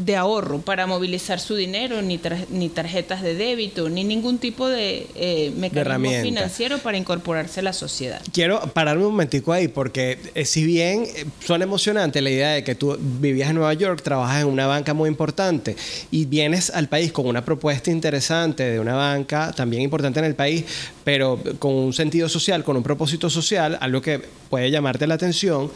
de 0.00 0.16
ahorro 0.16 0.60
para 0.60 0.86
movilizar 0.86 1.40
su 1.40 1.54
dinero, 1.54 2.00
ni, 2.00 2.18
ni 2.48 2.68
tarjetas 2.70 3.22
de 3.22 3.34
débito, 3.34 3.88
ni 3.88 4.02
ningún 4.02 4.38
tipo 4.38 4.68
de 4.68 5.06
eh, 5.14 5.52
mecanismo 5.56 6.10
financiero 6.22 6.78
para 6.78 6.96
incorporarse 6.96 7.60
a 7.60 7.62
la 7.62 7.72
sociedad. 7.72 8.20
Quiero 8.32 8.60
pararme 8.72 9.04
un 9.04 9.12
momentico 9.12 9.52
ahí, 9.52 9.68
porque 9.68 10.18
eh, 10.34 10.44
si 10.44 10.64
bien 10.64 11.04
eh, 11.04 11.26
suena 11.44 11.64
emocionante 11.64 12.22
la 12.22 12.30
idea 12.30 12.50
de 12.50 12.64
que 12.64 12.74
tú 12.74 12.96
vivías 12.98 13.50
en 13.50 13.56
Nueva 13.56 13.74
York, 13.74 14.02
trabajas 14.02 14.42
en 14.42 14.48
una 14.48 14.66
banca 14.66 14.94
muy 14.94 15.08
importante 15.08 15.76
y 16.10 16.24
vienes 16.24 16.70
al 16.70 16.88
país 16.88 17.12
con 17.12 17.26
una 17.26 17.44
propuesta 17.44 17.90
interesante 17.90 18.64
de 18.64 18.80
una 18.80 18.94
banca 18.94 19.52
también 19.52 19.82
importante 19.82 20.18
en 20.18 20.24
el 20.24 20.34
país, 20.34 20.64
pero 21.04 21.38
con 21.58 21.74
un 21.74 21.92
sentido 21.92 22.28
social, 22.28 22.64
con 22.64 22.76
un 22.76 22.82
propósito 22.82 23.28
social, 23.28 23.76
algo 23.80 24.00
que 24.00 24.20
puede 24.48 24.70
llamarte 24.70 25.06
la 25.06 25.14
atención 25.14 25.70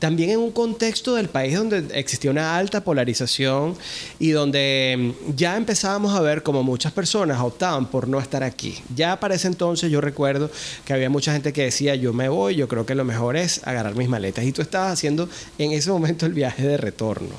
también 0.00 0.30
en 0.30 0.38
un 0.38 0.50
contexto 0.50 1.14
del 1.14 1.28
país 1.28 1.54
donde 1.54 1.86
existía 1.92 2.30
una 2.30 2.56
alta 2.56 2.82
polarización 2.82 3.76
y 4.18 4.30
donde 4.30 5.14
mm, 5.28 5.36
ya 5.36 5.56
empezábamos 5.56 6.16
a 6.16 6.20
ver 6.20 6.42
como 6.42 6.62
muchas 6.62 6.90
personas 6.90 7.38
optaban 7.40 7.86
por 7.86 8.08
no 8.08 8.18
estar 8.18 8.42
aquí. 8.42 8.76
Ya 8.96 9.20
para 9.20 9.34
ese 9.34 9.46
entonces 9.46 9.90
yo 9.90 10.00
recuerdo 10.00 10.50
que 10.84 10.94
había 10.94 11.10
mucha 11.10 11.32
gente 11.32 11.52
que 11.52 11.64
decía, 11.64 11.94
yo 11.94 12.12
me 12.14 12.28
voy, 12.30 12.56
yo 12.56 12.66
creo 12.66 12.86
que 12.86 12.94
lo 12.94 13.04
mejor 13.04 13.36
es 13.36 13.60
agarrar 13.66 13.94
mis 13.94 14.08
maletas. 14.08 14.44
Y 14.44 14.52
tú 14.52 14.62
estabas 14.62 14.94
haciendo 14.94 15.28
en 15.58 15.72
ese 15.72 15.90
momento 15.90 16.24
el 16.24 16.32
viaje 16.32 16.66
de 16.66 16.78
retorno. 16.78 17.34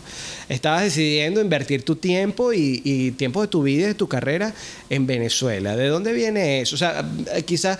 Estabas 0.47 0.83
decidiendo 0.83 1.41
invertir 1.41 1.83
tu 1.83 1.95
tiempo 1.95 2.53
y, 2.53 2.81
y 2.83 3.11
tiempo 3.11 3.41
de 3.41 3.47
tu 3.47 3.63
vida 3.63 3.85
y 3.85 3.87
de 3.87 3.95
tu 3.95 4.07
carrera 4.07 4.53
en 4.89 5.07
Venezuela. 5.07 5.75
¿De 5.75 5.87
dónde 5.87 6.13
viene 6.13 6.61
eso? 6.61 6.75
O 6.75 6.77
sea, 6.77 7.03
quizás 7.45 7.79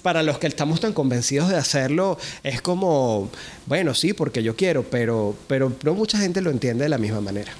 para 0.00 0.22
los 0.22 0.38
que 0.38 0.46
estamos 0.46 0.80
tan 0.80 0.92
convencidos 0.92 1.48
de 1.48 1.56
hacerlo, 1.56 2.18
es 2.42 2.62
como, 2.62 3.30
bueno, 3.66 3.94
sí, 3.94 4.12
porque 4.12 4.42
yo 4.42 4.56
quiero, 4.56 4.84
pero, 4.84 5.36
pero 5.46 5.72
no 5.82 5.94
mucha 5.94 6.18
gente 6.18 6.40
lo 6.40 6.50
entiende 6.50 6.84
de 6.84 6.88
la 6.88 6.98
misma 6.98 7.20
manera. 7.20 7.52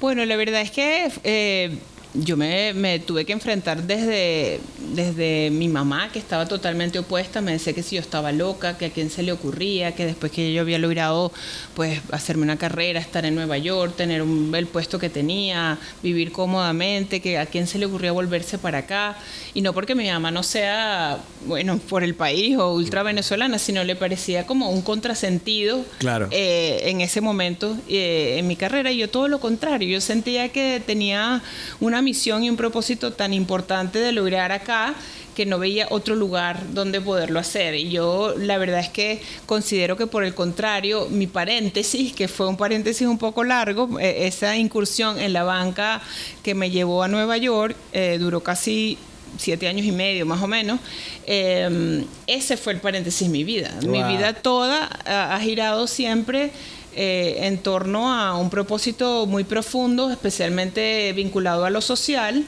Bueno, 0.00 0.24
la 0.24 0.36
verdad 0.36 0.60
es 0.60 0.70
que 0.70 1.10
eh, 1.24 1.76
yo 2.24 2.36
me, 2.36 2.98
tuve 3.00 3.24
que 3.24 3.32
enfrentar 3.32 3.82
desde, 3.84 4.60
desde 4.94 5.50
mi 5.50 5.68
mamá, 5.68 6.10
que 6.12 6.18
estaba 6.18 6.46
totalmente 6.46 6.98
opuesta, 6.98 7.40
me 7.40 7.52
decía 7.52 7.72
que 7.72 7.82
si 7.82 7.96
yo 7.96 8.00
estaba 8.00 8.32
loca, 8.32 8.76
que 8.76 8.86
a 8.86 8.90
quién 8.90 9.10
se 9.10 9.22
le 9.22 9.32
ocurría, 9.32 9.94
que 9.94 10.06
después 10.06 10.32
que 10.32 10.52
yo 10.52 10.62
había 10.62 10.78
logrado 10.78 11.32
pues 11.74 12.00
hacerme 12.10 12.42
una 12.42 12.56
carrera, 12.56 12.98
estar 12.98 13.24
en 13.24 13.34
Nueva 13.34 13.58
York, 13.58 13.94
tener 13.96 14.22
un, 14.22 14.52
el 14.54 14.66
puesto 14.66 14.98
que 14.98 15.10
tenía, 15.10 15.78
vivir 16.02 16.32
cómodamente, 16.32 17.20
que 17.20 17.38
a 17.38 17.46
quién 17.46 17.66
se 17.66 17.78
le 17.78 17.86
ocurría 17.86 18.12
volverse 18.12 18.58
para 18.58 18.78
acá, 18.78 19.16
y 19.54 19.62
no 19.62 19.72
porque 19.72 19.94
mi 19.94 20.08
mamá 20.08 20.30
no 20.30 20.42
sea, 20.42 21.18
bueno, 21.46 21.78
por 21.78 22.02
el 22.02 22.14
país 22.14 22.56
o 22.56 22.72
ultra 22.72 23.02
venezolana, 23.02 23.58
sino 23.58 23.84
le 23.84 23.96
parecía 23.96 24.46
como 24.46 24.70
un 24.70 24.82
contrasentido 24.82 25.84
claro. 25.98 26.28
Eh, 26.30 26.80
en 26.84 27.00
ese 27.00 27.20
momento 27.20 27.76
eh, 27.88 28.36
en 28.38 28.46
mi 28.46 28.56
carrera, 28.56 28.90
y 28.90 28.98
yo 28.98 29.08
todo 29.08 29.28
lo 29.28 29.40
contrario, 29.40 29.88
yo 29.88 30.00
sentía 30.00 30.48
que 30.48 30.82
tenía 30.84 31.42
una 31.80 32.02
misión 32.08 32.42
y 32.42 32.48
un 32.48 32.56
propósito 32.56 33.12
tan 33.12 33.34
importante 33.34 33.98
de 33.98 34.12
lograr 34.12 34.50
acá 34.50 34.94
que 35.36 35.44
no 35.44 35.58
veía 35.58 35.86
otro 35.90 36.16
lugar 36.16 36.72
donde 36.72 37.02
poderlo 37.02 37.38
hacer. 37.38 37.74
Y 37.74 37.90
yo 37.90 38.34
la 38.38 38.56
verdad 38.56 38.80
es 38.80 38.88
que 38.88 39.20
considero 39.44 39.94
que 39.96 40.06
por 40.06 40.24
el 40.24 40.34
contrario, 40.34 41.06
mi 41.10 41.26
paréntesis, 41.26 42.14
que 42.14 42.28
fue 42.28 42.48
un 42.48 42.56
paréntesis 42.56 43.06
un 43.06 43.18
poco 43.18 43.44
largo, 43.44 44.00
eh, 44.00 44.26
esa 44.26 44.56
incursión 44.56 45.20
en 45.20 45.34
la 45.34 45.44
banca 45.44 46.00
que 46.42 46.54
me 46.54 46.70
llevó 46.70 47.02
a 47.02 47.08
Nueva 47.08 47.36
York, 47.36 47.76
eh, 47.92 48.16
duró 48.18 48.40
casi 48.42 48.96
siete 49.36 49.68
años 49.68 49.84
y 49.84 49.92
medio 49.92 50.24
más 50.24 50.42
o 50.42 50.48
menos, 50.48 50.80
eh, 51.26 52.04
ese 52.26 52.56
fue 52.56 52.72
el 52.72 52.80
paréntesis 52.80 53.28
de 53.28 53.32
mi 53.32 53.44
vida. 53.44 53.70
Mi 53.86 54.02
vida 54.02 54.32
toda 54.32 54.86
ha 55.04 55.38
girado 55.40 55.86
siempre 55.86 56.50
eh, 56.98 57.46
en 57.46 57.58
torno 57.58 58.12
a 58.12 58.36
un 58.36 58.50
propósito 58.50 59.24
muy 59.26 59.44
profundo, 59.44 60.10
especialmente 60.10 61.12
vinculado 61.14 61.64
a 61.64 61.70
lo 61.70 61.80
social. 61.80 62.44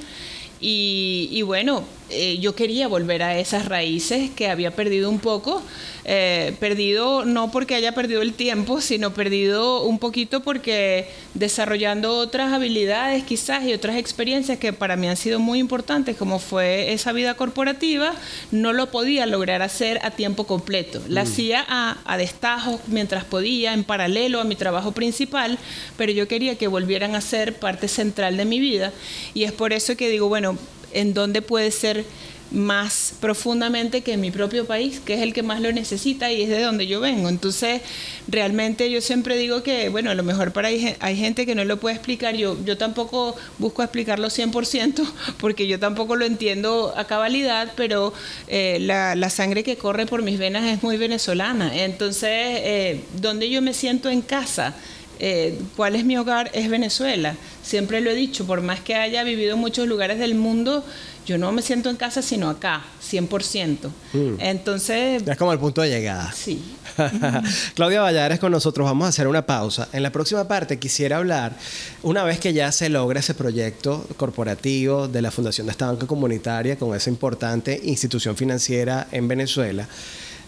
y 0.60 1.42
bueno, 1.42 1.84
eh, 2.10 2.38
yo 2.38 2.54
quería 2.54 2.88
volver 2.88 3.22
a 3.22 3.38
esas 3.38 3.66
raíces 3.66 4.30
que 4.30 4.48
había 4.48 4.70
perdido 4.72 5.08
un 5.08 5.18
poco, 5.18 5.62
eh, 6.04 6.54
perdido 6.58 7.24
no 7.24 7.50
porque 7.50 7.74
haya 7.74 7.92
perdido 7.92 8.22
el 8.22 8.34
tiempo, 8.34 8.80
sino 8.80 9.14
perdido 9.14 9.82
un 9.84 9.98
poquito 9.98 10.40
porque 10.40 11.08
desarrollando 11.34 12.16
otras 12.16 12.52
habilidades 12.52 13.24
quizás 13.24 13.64
y 13.64 13.72
otras 13.72 13.96
experiencias 13.96 14.58
que 14.58 14.72
para 14.72 14.96
mí 14.96 15.06
han 15.08 15.16
sido 15.16 15.38
muy 15.38 15.58
importantes, 15.58 16.16
como 16.16 16.38
fue 16.38 16.92
esa 16.92 17.12
vida 17.12 17.34
corporativa, 17.34 18.14
no 18.50 18.72
lo 18.72 18.90
podía 18.90 19.26
lograr 19.26 19.62
hacer 19.62 20.00
a 20.02 20.10
tiempo 20.10 20.44
completo. 20.44 21.00
La 21.08 21.22
mm. 21.24 21.26
hacía 21.26 21.64
a, 21.68 21.98
a 22.04 22.16
destajos 22.16 22.80
mientras 22.88 23.24
podía, 23.24 23.72
en 23.72 23.84
paralelo 23.84 24.40
a 24.40 24.44
mi 24.44 24.56
trabajo 24.56 24.92
principal, 24.92 25.58
pero 25.96 26.12
yo 26.12 26.26
quería 26.26 26.58
que 26.58 26.66
volvieran 26.66 27.14
a 27.14 27.20
ser 27.20 27.58
parte 27.58 27.88
central 27.88 28.36
de 28.36 28.44
mi 28.44 28.58
vida 28.58 28.92
y 29.34 29.44
es 29.44 29.52
por 29.52 29.72
eso 29.72 29.96
que 29.96 30.08
digo, 30.08 30.28
bueno, 30.28 30.58
en 30.92 31.14
dónde 31.14 31.42
puede 31.42 31.70
ser 31.70 32.04
más 32.50 33.14
profundamente 33.20 34.02
que 34.02 34.14
en 34.14 34.20
mi 34.20 34.30
propio 34.30 34.66
país, 34.66 35.00
que 35.00 35.14
es 35.14 35.20
el 35.20 35.32
que 35.32 35.42
más 35.42 35.60
lo 35.60 35.70
necesita 35.72 36.32
y 36.32 36.42
es 36.42 36.48
de 36.48 36.62
donde 36.62 36.86
yo 36.86 37.00
vengo. 37.00 37.28
Entonces, 37.28 37.80
realmente 38.28 38.90
yo 38.90 39.00
siempre 39.00 39.36
digo 39.36 39.62
que, 39.62 39.88
bueno, 39.88 40.10
a 40.10 40.14
lo 40.14 40.22
mejor 40.22 40.52
para 40.52 40.68
hay, 40.68 40.96
hay 40.98 41.16
gente 41.16 41.46
que 41.46 41.54
no 41.54 41.64
lo 41.64 41.78
puede 41.78 41.94
explicar, 41.94 42.34
yo, 42.34 42.56
yo 42.64 42.76
tampoco 42.76 43.36
busco 43.58 43.82
explicarlo 43.82 44.28
100%, 44.28 45.08
porque 45.38 45.66
yo 45.66 45.78
tampoco 45.78 46.16
lo 46.16 46.24
entiendo 46.24 46.92
a 46.96 47.04
cabalidad, 47.06 47.72
pero 47.76 48.12
eh, 48.48 48.78
la, 48.80 49.30
sangre 49.30 49.62
que 49.62 49.76
corre 49.76 50.06
por 50.06 50.22
mis 50.22 50.38
venas 50.38 50.64
es 50.64 50.82
muy 50.82 50.96
venezolana. 50.96 51.84
Entonces, 51.84 52.30
eh, 52.32 53.04
donde 53.20 53.48
yo 53.48 53.62
me 53.62 53.74
siento 53.74 54.10
en 54.10 54.22
casa, 54.22 54.74
eh, 55.20 55.58
cuál 55.76 55.96
es 55.96 56.04
mi 56.04 56.16
hogar 56.16 56.50
es 56.54 56.70
Venezuela. 56.70 57.36
Siempre 57.62 58.00
lo 58.00 58.10
he 58.10 58.14
dicho, 58.14 58.46
por 58.46 58.62
más 58.62 58.80
que 58.80 58.94
haya 58.94 59.22
vivido 59.22 59.54
en 59.54 59.60
muchos 59.60 59.86
lugares 59.86 60.18
del 60.18 60.34
mundo, 60.34 60.84
yo 61.26 61.36
no 61.36 61.52
me 61.52 61.62
siento 61.62 61.90
en 61.90 61.96
casa 61.96 62.22
sino 62.22 62.48
acá, 62.48 62.82
100%. 63.08 63.90
Mm. 64.14 64.34
Entonces... 64.38 65.22
Es 65.26 65.36
como 65.36 65.52
el 65.52 65.58
punto 65.58 65.82
de 65.82 65.90
llegada. 65.90 66.32
Sí. 66.32 66.62
Claudia 67.74 68.00
Valladares 68.00 68.40
con 68.40 68.50
nosotros, 68.50 68.86
vamos 68.86 69.06
a 69.06 69.08
hacer 69.10 69.28
una 69.28 69.44
pausa. 69.44 69.88
En 69.92 70.02
la 70.02 70.10
próxima 70.10 70.48
parte 70.48 70.78
quisiera 70.78 71.18
hablar, 71.18 71.54
una 72.02 72.24
vez 72.24 72.40
que 72.40 72.52
ya 72.52 72.72
se 72.72 72.88
logra 72.88 73.20
ese 73.20 73.34
proyecto 73.34 74.06
corporativo 74.16 75.06
de 75.06 75.22
la 75.22 75.30
Fundación 75.30 75.66
de 75.66 75.72
esta 75.72 75.86
banca 75.86 76.06
comunitaria 76.06 76.76
con 76.76 76.96
esa 76.96 77.10
importante 77.10 77.78
institución 77.84 78.36
financiera 78.36 79.06
en 79.12 79.28
Venezuela, 79.28 79.86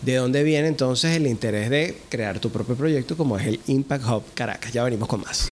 ¿De 0.02 0.16
dónde 0.16 0.42
viene 0.42 0.66
entonces 0.66 1.16
el 1.16 1.28
interés 1.28 1.70
de 1.70 1.96
crear 2.08 2.40
tu 2.40 2.50
propio 2.50 2.74
proyecto 2.74 3.16
como 3.16 3.38
es 3.38 3.46
el 3.46 3.60
Impact 3.68 4.04
Hub 4.04 4.24
Caracas? 4.34 4.72
Ya 4.72 4.82
venimos 4.82 5.08
con 5.08 5.20
más. 5.20 5.48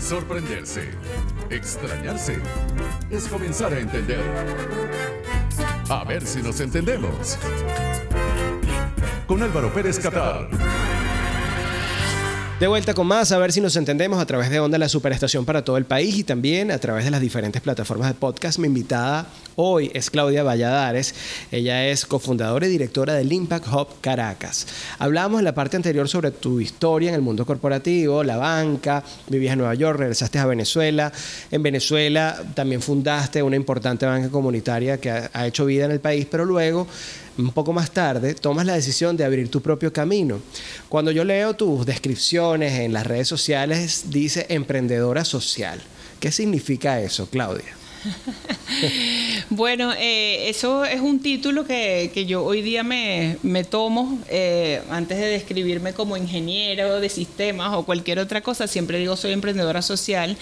Sorprenderse, 0.00 0.88
extrañarse, 1.50 2.38
es 3.10 3.28
comenzar 3.28 3.72
a 3.72 3.78
entender. 3.78 4.20
A 5.88 6.04
ver 6.04 6.26
si 6.26 6.42
nos 6.42 6.60
entendemos. 6.60 7.38
Con 9.26 9.42
Álvaro 9.42 9.72
Pérez 9.72 9.98
Catar. 9.98 10.48
De 12.60 12.66
vuelta 12.66 12.92
con 12.92 13.06
más, 13.06 13.30
a 13.30 13.38
ver 13.38 13.52
si 13.52 13.60
nos 13.60 13.76
entendemos 13.76 14.20
a 14.20 14.26
través 14.26 14.50
de 14.50 14.58
Onda, 14.58 14.78
la 14.78 14.88
superestación 14.88 15.44
para 15.44 15.62
todo 15.62 15.76
el 15.76 15.84
país 15.84 16.16
y 16.18 16.24
también 16.24 16.72
a 16.72 16.78
través 16.78 17.04
de 17.04 17.12
las 17.12 17.20
diferentes 17.20 17.62
plataformas 17.62 18.08
de 18.08 18.14
podcast. 18.14 18.58
Mi 18.58 18.66
invitada 18.66 19.28
hoy 19.54 19.92
es 19.94 20.10
Claudia 20.10 20.42
Valladares. 20.42 21.14
Ella 21.52 21.86
es 21.86 22.04
cofundadora 22.04 22.66
y 22.66 22.70
directora 22.70 23.14
del 23.14 23.32
Impact 23.32 23.68
Hub 23.68 24.00
Caracas. 24.00 24.66
Hablamos 24.98 25.38
en 25.38 25.44
la 25.44 25.54
parte 25.54 25.76
anterior 25.76 26.08
sobre 26.08 26.32
tu 26.32 26.58
historia 26.58 27.10
en 27.10 27.14
el 27.14 27.22
mundo 27.22 27.46
corporativo, 27.46 28.24
la 28.24 28.38
banca, 28.38 29.04
vivías 29.28 29.52
en 29.52 29.60
Nueva 29.60 29.74
York, 29.74 30.00
regresaste 30.00 30.40
a 30.40 30.46
Venezuela. 30.46 31.12
En 31.52 31.62
Venezuela 31.62 32.42
también 32.54 32.82
fundaste 32.82 33.40
una 33.40 33.54
importante 33.54 34.04
banca 34.04 34.30
comunitaria 34.30 34.98
que 34.98 35.12
ha, 35.12 35.30
ha 35.32 35.46
hecho 35.46 35.64
vida 35.64 35.84
en 35.84 35.92
el 35.92 36.00
país, 36.00 36.26
pero 36.28 36.44
luego 36.44 36.88
un 37.38 37.52
poco 37.52 37.72
más 37.72 37.90
tarde, 37.92 38.34
tomas 38.34 38.66
la 38.66 38.74
decisión 38.74 39.16
de 39.16 39.24
abrir 39.24 39.48
tu 39.48 39.62
propio 39.62 39.92
camino. 39.92 40.40
Cuando 40.88 41.10
yo 41.10 41.24
leo 41.24 41.54
tus 41.54 41.86
descripciones 41.86 42.80
en 42.80 42.92
las 42.92 43.06
redes 43.06 43.28
sociales, 43.28 44.06
dice 44.10 44.46
emprendedora 44.48 45.24
social. 45.24 45.80
¿Qué 46.20 46.32
significa 46.32 47.00
eso, 47.00 47.28
Claudia? 47.30 47.77
bueno, 49.50 49.92
eh, 49.98 50.48
eso 50.48 50.84
es 50.84 51.00
un 51.00 51.20
título 51.20 51.64
que, 51.64 52.24
yo 52.26 52.44
hoy 52.44 52.62
día 52.62 52.82
me, 52.82 53.36
tomo 53.68 54.18
eh, 54.28 54.82
antes 54.90 55.18
de 55.18 55.26
describirme 55.26 55.92
como 55.92 56.16
ingeniero 56.16 57.00
de 57.00 57.08
sistemas 57.08 57.74
o 57.74 57.84
cualquier 57.84 58.18
otra 58.18 58.40
cosa. 58.40 58.66
Siempre 58.66 58.98
digo 58.98 59.16
soy 59.16 59.32
emprendedora 59.32 59.82
social. 59.82 60.36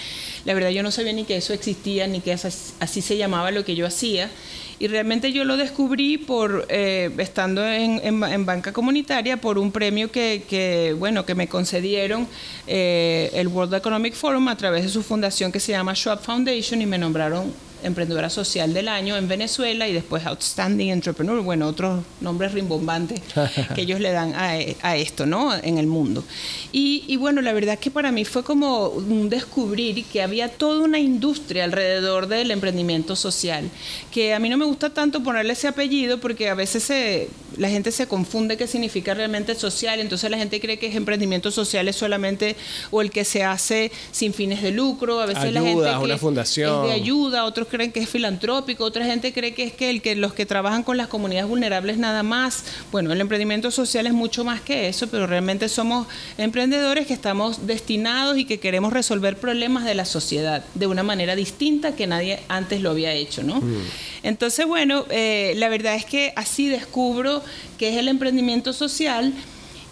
La 0.45 0.55
verdad 0.55 0.71
yo 0.71 0.83
no 0.83 0.91
sabía 0.91 1.13
ni 1.13 1.25
que 1.25 1.37
eso 1.37 1.53
existía 1.53 2.07
ni 2.07 2.21
que 2.21 2.33
así 2.33 3.03
se 3.03 3.17
llamaba 3.17 3.51
lo 3.51 3.65
que 3.65 3.75
yo 3.75 3.87
hacía. 3.87 4.31
Y 4.79 4.89
realmente 4.89 5.33
yo 5.33 5.45
lo 5.45 5.57
descubrí 5.57 6.19
por 6.19 6.67
eh, 6.69 7.11
estando 7.17 7.67
en, 7.67 8.21
banca 8.45 8.75
comunitaria 8.75 9.39
por 9.39 9.57
un 9.57 9.73
premio 9.73 10.13
que, 10.13 10.95
bueno, 10.99 11.25
que 11.25 11.35
me 11.35 11.49
concedieron 11.49 12.29
el 12.67 13.49
World 13.49 13.73
Economic 13.73 14.13
Forum 14.13 14.49
a 14.49 14.57
través 14.57 14.83
de 14.83 14.91
su 14.91 15.03
fundación 15.03 15.51
que 15.51 15.61
se 15.61 15.73
llama 15.73 15.95
Schwab 15.95 16.23
Foundation 16.23 16.83
y 16.83 16.87
me 16.87 16.99
nombraron 16.99 17.55
emprendedora 17.83 18.31
social 18.31 18.73
del 18.75 18.89
año 18.89 19.17
en 19.17 19.29
Venezuela 19.29 19.89
y 19.89 19.93
después 19.93 20.27
Outstanding 20.27 20.91
Entrepreneur, 20.91 21.41
bueno, 21.43 21.67
otros 21.67 22.05
nombres 22.21 22.53
rimbombantes 22.53 23.21
que 23.75 23.83
ellos 23.83 24.01
le 24.01 24.13
dan 24.13 24.35
a, 24.35 24.97
esto, 24.97 25.27
¿no? 25.27 25.55
En 25.55 25.79
el 25.79 25.87
mundo. 25.87 26.25
Y, 26.73 27.17
bueno, 27.17 27.41
la 27.41 27.53
verdad 27.53 27.75
es 27.75 27.81
que 27.81 27.91
para 27.91 28.13
mí 28.13 28.25
fue 28.25 28.43
como 28.43 28.89
un 28.89 29.29
descubrir 29.29 30.05
que 30.05 30.23
había 30.23 30.49
toda 30.49 30.85
una 30.85 30.99
industria 30.99 31.65
alrededor 31.65 32.29
del 32.29 32.51
emprendimiento 32.51 33.17
social, 33.17 33.71
que 34.11 34.35
a 34.35 34.39
mí 34.39 34.49
no 34.49 34.57
me 34.57 34.65
gusta 34.65 34.91
tanto 34.91 35.23
ponerle 35.23 35.53
ese 35.53 35.69
apellido 35.69 36.19
porque 36.19 36.49
a 36.49 36.55
veces 36.55 36.83
se, 36.83 37.29
la 37.57 37.69
gente 37.69 37.93
se 37.93 38.07
confunde 38.07 38.57
qué 38.57 38.67
significa 38.67 39.15
realmente 39.15 39.55
social, 39.55 40.01
entonces 40.01 40.31
la 40.31 40.39
gente 40.39 40.61
cree 40.61 40.79
que 40.79 40.87
es 40.87 40.97
emprendimiento 40.97 41.51
social 41.51 41.89
es 41.89 41.97
solamente 41.97 42.57
o 42.91 43.03
el 43.03 43.11
que 43.11 43.25
se 43.25 43.45
hace 43.45 43.91
sin 44.13 44.35
fines 44.35 44.63
de 44.63 44.71
lucro, 44.71 45.21
a 45.21 45.27
veces 45.27 45.53
la 45.53 45.63
gente 45.63 45.85
que 45.85 45.97
una 45.97 46.19
fundación. 46.19 46.85
es 46.85 46.91
de 46.91 46.95
ayuda, 46.95 47.45
otros 47.45 47.69
creen 47.69 47.93
que 47.93 48.01
es 48.01 48.09
filantrópico, 48.09 48.85
otra 48.85 49.05
gente 49.05 49.33
cree 49.33 49.55
que 49.55 49.65
es 49.65 49.73
que, 49.73 49.91
el 49.91 50.03
que 50.03 50.15
los 50.15 50.33
que 50.33 50.47
trabajan 50.47 50.83
con 50.83 50.97
las 50.97 51.09
comunidades 51.09 51.49
vulnerables 51.49 51.99
nada 51.99 52.23
más. 52.23 52.65
Bueno, 52.93 53.13
el 53.13 53.21
emprendimiento 53.21 53.71
social 53.71 54.07
es 54.07 54.13
mucho 54.13 54.45
más 54.45 54.61
que 54.61 54.89
eso, 54.89 55.07
pero 55.09 55.27
realmente 55.27 55.69
somos 55.69 56.07
emprendedores 56.39 57.07
que 57.07 57.13
estamos 57.13 57.67
destinados 57.67 58.39
y 58.39 58.45
que 58.45 58.59
queremos 58.59 58.93
resolver 58.93 59.39
problemas 59.39 59.85
de 59.85 59.95
la 59.95 60.05
sociedad 60.05 60.65
de 60.75 60.87
una 60.87 61.03
manera 61.03 61.35
distinta 61.37 61.95
que 61.95 62.07
nadie 62.07 62.41
antes 62.49 62.81
lo 62.81 62.91
había 62.91 63.13
hecho, 63.13 63.43
¿no? 63.43 63.61
Mm. 63.61 63.83
Entonces, 64.23 64.67
bueno, 64.67 65.05
eh, 65.11 65.55
la 65.57 65.69
verdad 65.69 65.95
es 65.95 66.05
que 66.05 66.33
así 66.37 66.69
descubro 66.69 67.43
que 67.79 67.91
es 67.91 67.97
el 67.97 68.09
emprendimiento 68.09 68.73
social 68.73 69.33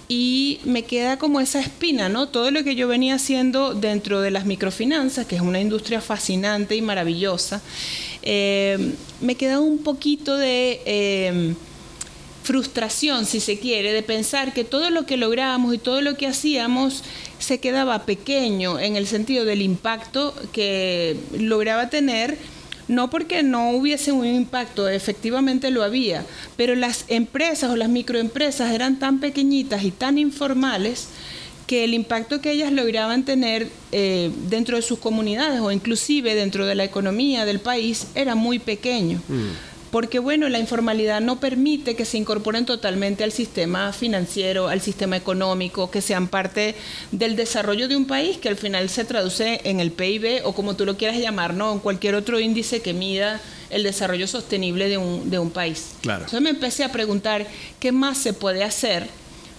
y 0.08 0.60
me 0.64 0.82
queda 0.82 1.18
como 1.18 1.40
esa 1.40 1.60
espina, 1.60 2.08
¿no? 2.08 2.28
Todo 2.28 2.50
lo 2.50 2.62
que 2.62 2.74
yo 2.74 2.88
venía 2.88 3.14
haciendo 3.14 3.74
dentro 3.74 4.20
de 4.20 4.30
las 4.30 4.44
microfinanzas, 4.44 5.26
que 5.26 5.36
es 5.36 5.42
una 5.42 5.60
industria 5.60 6.00
fascinante 6.00 6.76
y 6.76 6.82
maravillosa, 6.82 7.62
eh, 8.22 8.92
me 9.20 9.34
queda 9.34 9.60
un 9.60 9.78
poquito 9.78 10.36
de 10.36 10.80
eh, 10.84 11.54
frustración, 12.42 13.24
si 13.24 13.40
se 13.40 13.58
quiere, 13.58 13.92
de 13.92 14.02
pensar 14.02 14.52
que 14.52 14.64
todo 14.64 14.90
lo 14.90 15.06
que 15.06 15.16
lográbamos 15.16 15.74
y 15.74 15.78
todo 15.78 16.02
lo 16.02 16.16
que 16.16 16.26
hacíamos 16.26 17.02
se 17.38 17.58
quedaba 17.58 18.04
pequeño 18.04 18.78
en 18.78 18.96
el 18.96 19.06
sentido 19.06 19.46
del 19.46 19.62
impacto 19.62 20.34
que 20.52 21.16
lograba 21.38 21.88
tener 21.88 22.36
no 22.88 23.10
porque 23.10 23.42
no 23.42 23.70
hubiese 23.70 24.12
un 24.12 24.26
impacto, 24.26 24.88
efectivamente 24.88 25.70
lo 25.70 25.82
había, 25.82 26.24
pero 26.56 26.74
las 26.74 27.04
empresas 27.08 27.70
o 27.70 27.76
las 27.76 27.88
microempresas 27.88 28.72
eran 28.72 28.98
tan 28.98 29.20
pequeñitas 29.20 29.84
y 29.84 29.90
tan 29.90 30.18
informales 30.18 31.08
que 31.66 31.84
el 31.84 31.94
impacto 31.94 32.40
que 32.40 32.52
ellas 32.52 32.72
lograban 32.72 33.24
tener 33.24 33.68
eh, 33.90 34.30
dentro 34.48 34.76
de 34.76 34.82
sus 34.82 34.98
comunidades 34.98 35.60
o 35.60 35.72
inclusive 35.72 36.34
dentro 36.34 36.66
de 36.66 36.74
la 36.74 36.84
economía 36.84 37.46
del 37.46 37.58
país 37.58 38.08
era 38.14 38.34
muy 38.34 38.58
pequeño. 38.58 39.20
Mm 39.28 39.73
porque 39.94 40.18
bueno, 40.18 40.48
la 40.48 40.58
informalidad 40.58 41.20
no 41.20 41.38
permite 41.38 41.94
que 41.94 42.04
se 42.04 42.18
incorporen 42.18 42.66
totalmente 42.66 43.22
al 43.22 43.30
sistema 43.30 43.92
financiero, 43.92 44.66
al 44.66 44.80
sistema 44.80 45.16
económico, 45.16 45.88
que 45.88 46.00
sean 46.00 46.26
parte 46.26 46.74
del 47.12 47.36
desarrollo 47.36 47.86
de 47.86 47.94
un 47.94 48.04
país 48.04 48.38
que 48.38 48.48
al 48.48 48.56
final 48.56 48.88
se 48.88 49.04
traduce 49.04 49.60
en 49.62 49.78
el 49.78 49.92
PIB 49.92 50.40
o 50.46 50.52
como 50.52 50.74
tú 50.74 50.84
lo 50.84 50.96
quieras 50.96 51.18
llamar, 51.18 51.54
¿no? 51.54 51.72
En 51.72 51.78
cualquier 51.78 52.16
otro 52.16 52.40
índice 52.40 52.82
que 52.82 52.92
mida 52.92 53.40
el 53.70 53.84
desarrollo 53.84 54.26
sostenible 54.26 54.88
de 54.88 54.98
un, 54.98 55.30
de 55.30 55.38
un 55.38 55.52
país. 55.52 55.92
Claro. 56.00 56.24
Entonces 56.24 56.40
me 56.40 56.50
empecé 56.50 56.82
a 56.82 56.90
preguntar 56.90 57.46
qué 57.78 57.92
más 57.92 58.18
se 58.18 58.32
puede 58.32 58.64
hacer 58.64 59.06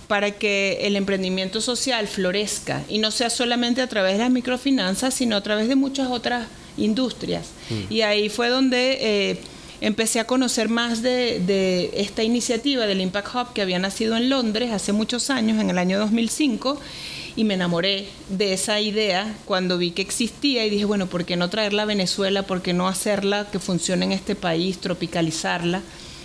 para 0.10 0.32
que 0.32 0.80
el 0.82 0.98
emprendimiento 0.98 1.62
social 1.62 2.10
florezca 2.10 2.84
y 2.90 2.98
no 2.98 3.12
sea 3.12 3.30
solamente 3.30 3.82
a 3.82 3.88
través 3.88 4.18
de 4.18 4.20
las 4.20 4.32
microfinanzas, 4.32 5.14
sino 5.14 5.38
a 5.38 5.42
través 5.42 5.70
de 5.70 5.78
muchas 5.78 6.10
otras 6.10 6.48
industrias. 6.76 7.48
Mm. 7.70 7.94
Y 7.94 8.02
ahí 8.02 8.28
fue 8.28 8.50
donde 8.50 8.98
eh, 9.00 9.40
empecé 9.82 10.20
a 10.20 10.28
conocer 10.28 10.70
más 10.70 11.02
de, 11.02 11.92
esta 11.96 12.24
iniciativa 12.24 12.86
del 12.86 13.02
Impact 13.02 13.36
Hub 13.36 13.54
que 13.54 13.62
había 13.62 13.80
nacido 13.80 14.16
en 14.16 14.30
Londres 14.30 14.72
hace 14.72 14.94
muchos 14.94 15.30
años, 15.30 15.60
en 15.60 15.70
el 15.70 15.78
año 15.78 16.00
2005, 16.00 16.80
y 17.36 17.44
me 17.44 17.56
enamoré 17.56 18.08
de 18.30 18.54
esa 18.54 18.80
idea 18.80 19.36
cuando 19.46 19.78
vi 19.78 19.92
que 19.92 20.02
existía 20.02 20.66
y 20.66 20.70
dije, 20.70 20.86
bueno, 20.86 21.08
¿por 21.08 21.26
qué 21.26 21.36
no 21.36 21.50
traerla 21.50 21.84
a 21.84 21.86
Venezuela? 21.86 22.44
¿Por 22.44 22.62
qué 22.62 22.74
no 22.74 22.88
hacerla 22.88 23.48
que 23.52 23.60
funcione 23.60 24.06
en 24.06 24.12
este 24.14 24.36
país, 24.36 24.80
tropicalizarla? 24.80 25.82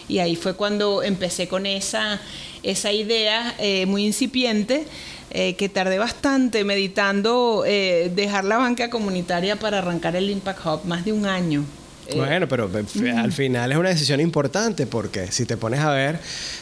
Y 0.09 0.19
ahí 0.19 0.37
fue 0.37 0.55
cuando 0.55 1.03
empecé 1.03 1.49
con 1.49 1.67
esa, 1.67 2.21
idea 2.63 3.55
eh, 3.59 3.87
muy 3.87 4.05
incipiente. 4.05 4.87
Eh, 5.33 5.55
que 5.55 5.69
tardé 5.69 5.97
bastante 5.97 6.65
meditando 6.65 7.63
eh, 7.65 8.11
dejar 8.13 8.45
la 8.45 8.57
banca 8.57 8.91
comunitaria 8.91 9.55
para 9.55 9.79
arrancar 9.79 10.17
el 10.17 10.29
Impact 10.29 10.67
Hub, 10.67 10.85
más 10.87 11.05
de 11.05 11.13
un 11.13 11.25
año. 11.25 11.65
Eh, 12.11 12.16
bueno, 12.16 12.49
pero 12.49 12.70
al 13.16 13.33
final 13.33 13.73
es 13.73 13.79
una 13.79 13.88
decisión 13.88 14.20
importante 14.20 14.87
porque 14.87 15.31
si 15.31 15.46
te 15.46 15.57
pones 15.57 15.81
a 15.81 15.90
ver 15.92 16.18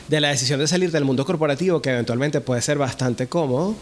de 0.08 0.20
la 0.20 0.28
decisión 0.28 0.60
de 0.60 0.66
salir 0.66 0.90
del 0.90 1.04
mundo 1.04 1.24
corporativo, 1.24 1.80
que 1.82 1.90
eventualmente 1.90 2.40
puede 2.40 2.62
ser 2.62 2.78
bastante 2.78 3.26
cómodo, 3.26 3.74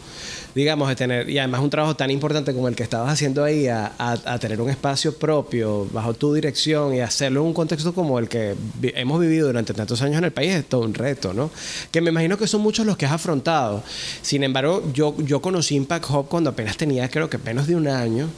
digamos, 0.55 0.88
de 0.88 0.96
tener, 0.96 1.29
y 1.29 1.38
además 1.38 1.61
un 1.61 1.70
trabajo 1.70 1.96
tan 1.96 2.11
importante 2.11 2.52
como 2.52 2.68
el 2.68 2.74
que 2.74 2.83
estabas 2.83 3.12
haciendo 3.12 3.44
ahí, 3.44 3.68
a, 3.68 3.92
tener 4.40 4.61
un 4.61 4.70
espacio 4.70 5.16
propio 5.16 5.87
bajo 5.92 6.14
tu 6.14 6.35
dirección 6.35 6.94
y 6.94 7.00
hacerlo 7.00 7.40
en 7.40 7.48
un 7.48 7.55
contexto 7.55 7.94
como 7.94 8.18
el 8.18 8.29
que 8.29 8.55
hemos 8.94 9.20
vivido 9.20 9.46
durante 9.46 9.74
tantos 9.74 10.00
años 10.02 10.18
en 10.18 10.24
el 10.24 10.33
país, 10.33 10.55
es 10.55 10.66
todo 10.66 10.83
un 10.83 10.94
reto, 10.94 11.33
¿no? 11.33 11.50
Que 11.90 12.00
me 12.00 12.11
imagino 12.11 12.38
que 12.38 12.46
son 12.46 12.61
muchos 12.61 12.87
los 12.87 12.96
que 12.96 13.07
has 13.07 13.12
afrontado. 13.12 13.83
Sin 14.22 14.42
embargo, 14.42 14.83
yo, 14.92 15.14
yo 15.18 15.40
conocí 15.40 15.76
Impact 15.76 16.11
Hub 16.11 16.29
cuando 16.29 16.50
apenas 16.50 16.76
tenía, 16.76 17.09
creo 17.09 17.29
que 17.31 17.38
menos 17.38 17.66
de 17.66 17.76
un 17.76 17.88
año. 17.88 18.29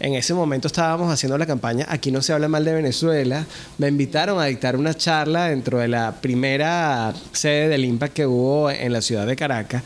En 0.00 0.14
ese 0.14 0.34
momento 0.34 0.66
estábamos 0.66 1.12
haciendo 1.12 1.38
la 1.38 1.46
campaña 1.46 1.86
Aquí 1.88 2.10
no 2.10 2.20
se 2.20 2.32
habla 2.32 2.48
mal 2.48 2.64
de 2.64 2.74
Venezuela. 2.74 3.46
Me 3.78 3.88
invitaron 3.88 4.40
a 4.40 4.46
dictar 4.46 4.76
una 4.76 4.94
charla 4.94 5.46
dentro 5.46 5.78
de 5.78 5.88
la 5.88 6.12
primera 6.20 7.14
sede 7.32 7.68
del 7.68 7.84
Impact 7.84 8.14
que 8.14 8.26
hubo 8.26 8.70
en 8.70 8.92
la 8.92 9.00
ciudad 9.00 9.26
de 9.26 9.36
Caracas. 9.36 9.82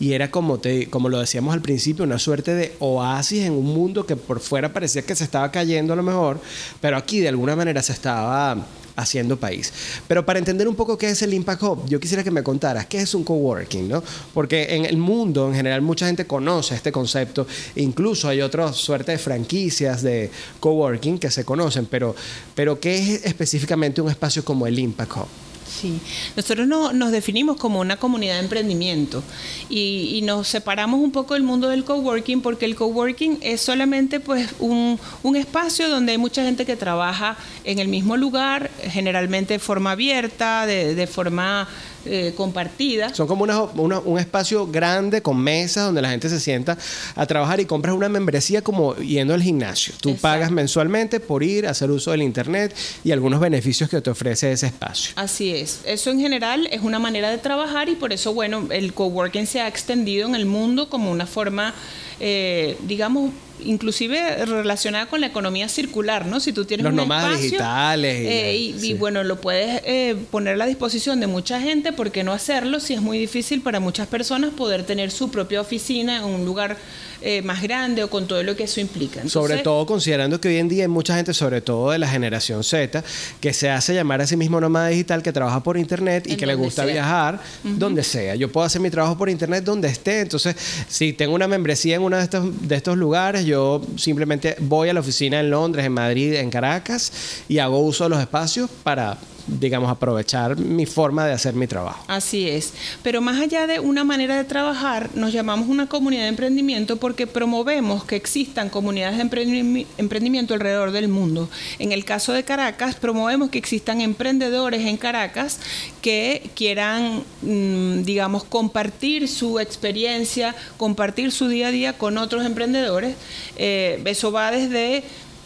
Y 0.00 0.12
era 0.12 0.30
como, 0.30 0.58
te, 0.58 0.88
como 0.88 1.08
lo 1.08 1.20
decíamos 1.20 1.54
al 1.54 1.62
principio, 1.62 2.04
una 2.04 2.18
suerte 2.18 2.54
de 2.54 2.74
oasis 2.80 3.44
en 3.44 3.52
un 3.52 3.66
mundo 3.66 4.06
que 4.06 4.16
por 4.16 4.40
fuera 4.40 4.72
parecía 4.72 5.02
que 5.02 5.14
se 5.14 5.24
estaba 5.24 5.50
cayendo 5.50 5.92
a 5.92 5.96
lo 5.96 6.02
mejor, 6.02 6.40
pero 6.80 6.96
aquí 6.96 7.20
de 7.20 7.28
alguna 7.28 7.56
manera 7.56 7.82
se 7.82 7.92
estaba 7.92 8.56
haciendo 8.96 9.38
país. 9.38 9.72
Pero 10.08 10.24
para 10.24 10.38
entender 10.38 10.68
un 10.68 10.74
poco 10.74 10.98
qué 10.98 11.10
es 11.10 11.22
el 11.22 11.34
Impact 11.34 11.62
Hub, 11.62 11.88
yo 11.88 12.00
quisiera 12.00 12.22
que 12.24 12.30
me 12.30 12.42
contaras 12.42 12.86
qué 12.86 12.98
es 12.98 13.14
un 13.14 13.24
coworking, 13.24 13.88
¿no? 13.88 14.02
Porque 14.34 14.74
en 14.76 14.84
el 14.84 14.96
mundo 14.96 15.48
en 15.48 15.54
general 15.54 15.82
mucha 15.82 16.06
gente 16.06 16.26
conoce 16.26 16.74
este 16.74 16.92
concepto, 16.92 17.46
incluso 17.76 18.28
hay 18.28 18.40
otra 18.40 18.72
suerte 18.72 19.12
de 19.12 19.18
franquicias 19.18 20.02
de 20.02 20.30
coworking 20.60 21.18
que 21.18 21.30
se 21.30 21.44
conocen, 21.44 21.86
pero, 21.86 22.14
pero 22.54 22.78
¿qué 22.80 22.98
es 22.98 23.24
específicamente 23.24 24.00
un 24.00 24.10
espacio 24.10 24.44
como 24.44 24.66
el 24.66 24.78
Impact 24.78 25.12
Hub? 25.16 25.51
Sí, 25.82 25.98
nosotros 26.36 26.68
no, 26.68 26.92
nos 26.92 27.10
definimos 27.10 27.56
como 27.56 27.80
una 27.80 27.96
comunidad 27.96 28.34
de 28.34 28.42
emprendimiento 28.42 29.20
y, 29.68 30.20
nos 30.22 30.46
separamos 30.46 31.00
un 31.00 31.10
poco 31.10 31.34
del 31.34 31.42
mundo 31.42 31.68
del 31.68 31.82
coworking 31.82 32.40
porque 32.40 32.66
el 32.66 32.76
coworking 32.76 33.38
es 33.40 33.60
solamente 33.60 34.20
pues 34.20 34.50
un, 34.60 35.00
espacio 35.34 35.88
donde 35.88 36.12
hay 36.12 36.18
mucha 36.18 36.44
gente 36.44 36.64
que 36.64 36.76
trabaja 36.76 37.36
en 37.64 37.80
el 37.80 37.88
mismo 37.88 38.16
lugar, 38.16 38.70
generalmente 38.90 39.54
de 39.54 39.58
forma 39.58 39.90
abierta, 39.90 40.66
de, 40.66 41.06
forma 41.08 41.66
eh, 42.04 42.32
compartida. 42.36 43.14
Son 43.14 43.26
como 43.26 43.44
un 43.44 44.18
espacio 44.18 44.66
grande 44.66 45.22
con 45.22 45.38
mesas 45.38 45.86
donde 45.86 46.02
la 46.02 46.10
gente 46.10 46.28
se 46.28 46.40
sienta 46.40 46.76
a 47.14 47.26
trabajar 47.26 47.60
y 47.60 47.64
compras 47.64 47.94
una 47.94 48.08
membresía 48.08 48.62
como 48.62 48.96
yendo 48.96 49.34
al 49.34 49.42
gimnasio. 49.42 49.94
Tú 50.00 50.16
pagas 50.16 50.50
mensualmente 50.50 51.20
por 51.20 51.42
ir, 51.42 51.66
hacer 51.66 51.90
uso 51.90 52.10
del 52.10 52.22
Internet 52.22 52.74
y 53.04 53.12
algunos 53.12 53.40
beneficios 53.40 53.88
que 53.88 54.00
te 54.00 54.10
ofrece 54.10 54.52
ese 54.52 54.66
espacio. 54.66 55.12
Así 55.16 55.50
es. 55.50 55.80
Eso 55.84 56.10
en 56.10 56.20
general 56.20 56.68
es 56.70 56.82
una 56.82 56.98
manera 56.98 57.30
de 57.30 57.38
trabajar 57.38 57.88
y 57.88 57.94
por 57.94 58.12
eso, 58.12 58.34
bueno, 58.34 58.66
el 58.70 58.92
coworking 58.94 59.46
se 59.46 59.60
ha 59.60 59.68
extendido 59.68 60.28
en 60.28 60.34
el 60.34 60.46
mundo 60.46 60.88
como 60.88 61.10
una 61.10 61.26
forma, 61.26 61.74
eh, 62.20 62.76
digamos, 62.82 63.32
inclusive 63.60 64.44
relacionada 64.46 65.06
con 65.06 65.20
la 65.20 65.26
economía 65.26 65.68
circular, 65.68 66.26
¿no? 66.26 66.40
Si 66.40 66.52
tú 66.52 66.64
tienes 66.64 66.84
los 66.84 66.92
un 66.92 66.96
nómadas 66.96 67.40
digitales 67.40 68.26
eh, 68.26 68.56
y, 68.56 68.94
bueno, 68.94 69.22
lo 69.24 69.40
puedes 69.40 69.82
eh, 69.84 70.16
poner 70.30 70.54
a 70.54 70.56
la 70.56 70.66
disposición 70.66 71.20
de 71.20 71.26
mucha 71.26 71.60
gente, 71.60 71.92
¿por 71.92 72.10
qué 72.10 72.24
no 72.24 72.32
hacerlo? 72.32 72.80
Si 72.80 72.94
es 72.94 73.00
muy 73.00 73.18
difícil 73.18 73.60
para 73.60 73.80
muchas 73.80 74.08
personas 74.08 74.50
poder 74.50 74.84
tener 74.84 75.10
su 75.10 75.30
propia 75.30 75.60
oficina 75.60 76.18
en 76.18 76.24
un 76.24 76.44
lugar 76.44 76.76
eh, 77.22 77.42
más 77.42 77.62
grande 77.62 78.02
o 78.04 78.10
con 78.10 78.26
todo 78.26 78.42
lo 78.42 78.56
que 78.56 78.64
eso 78.64 78.80
implica. 78.80 79.28
sobre 79.28 79.58
todo 79.58 79.86
considerando 79.86 80.40
que 80.40 80.48
hoy 80.48 80.56
en 80.58 80.68
día 80.68 80.84
hay 80.84 80.88
mucha 80.88 81.14
gente, 81.16 81.34
sobre 81.34 81.60
todo 81.60 81.90
de 81.90 81.98
la 81.98 82.08
generación 82.08 82.64
Z, 82.64 83.02
que 83.40 83.52
se 83.52 83.70
hace 83.70 83.94
llamar 83.94 84.20
a 84.20 84.26
sí 84.26 84.36
mismo 84.36 84.60
nómada 84.60 84.88
digital, 84.88 85.22
que 85.22 85.32
trabaja 85.32 85.62
por 85.62 85.76
internet 85.76 86.26
y 86.26 86.36
que 86.36 86.46
le 86.46 86.54
gusta 86.54 86.84
viajar 86.84 87.40
donde 87.62 88.02
sea. 88.02 88.34
Yo 88.34 88.50
puedo 88.50 88.66
hacer 88.66 88.80
mi 88.80 88.90
trabajo 88.90 89.16
por 89.16 89.28
internet 89.28 89.64
donde 89.64 89.88
esté. 89.88 90.20
Entonces, 90.20 90.56
si 90.88 91.12
tengo 91.12 91.34
una 91.34 91.48
membresía 91.48 91.96
en 91.96 92.02
uno 92.02 92.16
de 92.16 92.22
estos, 92.22 92.68
de 92.68 92.74
estos 92.74 92.96
lugares, 92.96 93.44
yo 93.44 93.82
simplemente 93.96 94.56
voy 94.60 94.88
a 94.88 94.94
la 94.94 95.00
oficina 95.00 95.40
en 95.40 95.50
Londres, 95.50 95.86
en 95.86 95.92
Madrid, 95.92 96.34
en 96.34 96.50
Caracas 96.50 97.12
y 97.48 97.58
hago 97.58 97.78
uso 97.80 98.04
de 98.04 98.10
los 98.10 98.20
espacios 98.20 98.70
para 98.82 99.18
digamos, 99.46 99.90
aprovechar 99.90 100.56
mi 100.56 100.86
forma 100.86 101.26
de 101.26 101.32
hacer 101.32 101.54
mi 101.54 101.66
trabajo. 101.66 102.04
Así 102.08 102.48
es. 102.48 102.72
Pero 103.02 103.20
más 103.20 103.40
allá 103.40 103.66
de 103.66 103.80
una 103.80 104.04
manera 104.04 104.36
de 104.36 104.44
trabajar, 104.44 105.10
nos 105.14 105.32
llamamos 105.32 105.68
una 105.68 105.88
comunidad 105.88 106.22
de 106.22 106.28
emprendimiento 106.28 106.96
porque 106.96 107.26
promovemos 107.26 108.04
que 108.04 108.16
existan 108.16 108.68
comunidades 108.68 109.18
de 109.18 109.86
emprendimiento 109.98 110.54
alrededor 110.54 110.90
del 110.90 111.08
mundo. 111.08 111.48
En 111.78 111.92
el 111.92 112.04
caso 112.04 112.32
de 112.32 112.44
Caracas, 112.44 112.94
promovemos 112.94 113.50
que 113.50 113.58
existan 113.58 114.00
emprendedores 114.00 114.86
en 114.86 114.96
Caracas 114.96 115.58
que 116.00 116.50
quieran, 116.54 117.22
mm, 117.42 118.02
digamos, 118.02 118.44
compartir 118.44 119.28
su 119.28 119.58
experiencia, 119.58 120.54
compartir 120.76 121.32
su 121.32 121.48
día 121.48 121.68
a 121.68 121.70
día 121.70 121.92
con 121.98 122.18
otros 122.18 122.44
emprendedores. 122.44 123.16
Eh, 123.56 124.02
eso 124.04 124.32
va 124.32 124.50
desde 124.50 125.04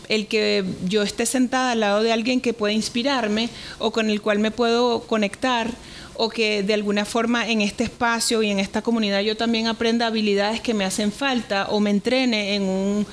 el 0.08 0.26
que 0.26 0.64
yo 0.86 1.02
esté 1.02 1.26
sentada 1.26 1.72
al 1.72 1.80
lado 1.80 2.02
de 2.02 2.12
alguien 2.12 2.40
que 2.40 2.52
pueda 2.52 2.72
inspirarme 2.72 3.48
o 3.78 3.90
con 3.90 4.10
el 4.10 4.20
cual 4.20 4.38
me 4.38 4.50
puedo 4.50 5.00
conectar 5.02 5.70
o 6.18 6.30
que 6.30 6.62
de 6.62 6.72
alguna 6.72 7.04
forma 7.04 7.48
en 7.48 7.60
este 7.60 7.84
espacio 7.84 8.42
y 8.42 8.50
en 8.50 8.58
esta 8.58 8.80
comunidad 8.80 9.20
yo 9.20 9.36
también 9.36 9.66
aprenda 9.66 10.06
habilidades 10.06 10.60
que 10.60 10.72
me 10.72 10.84
hacen 10.84 11.12
falta 11.12 11.68
o 11.70 11.78
me 11.78 11.90
entrene 11.90 12.54
en 12.54 12.62
un 12.62 13.06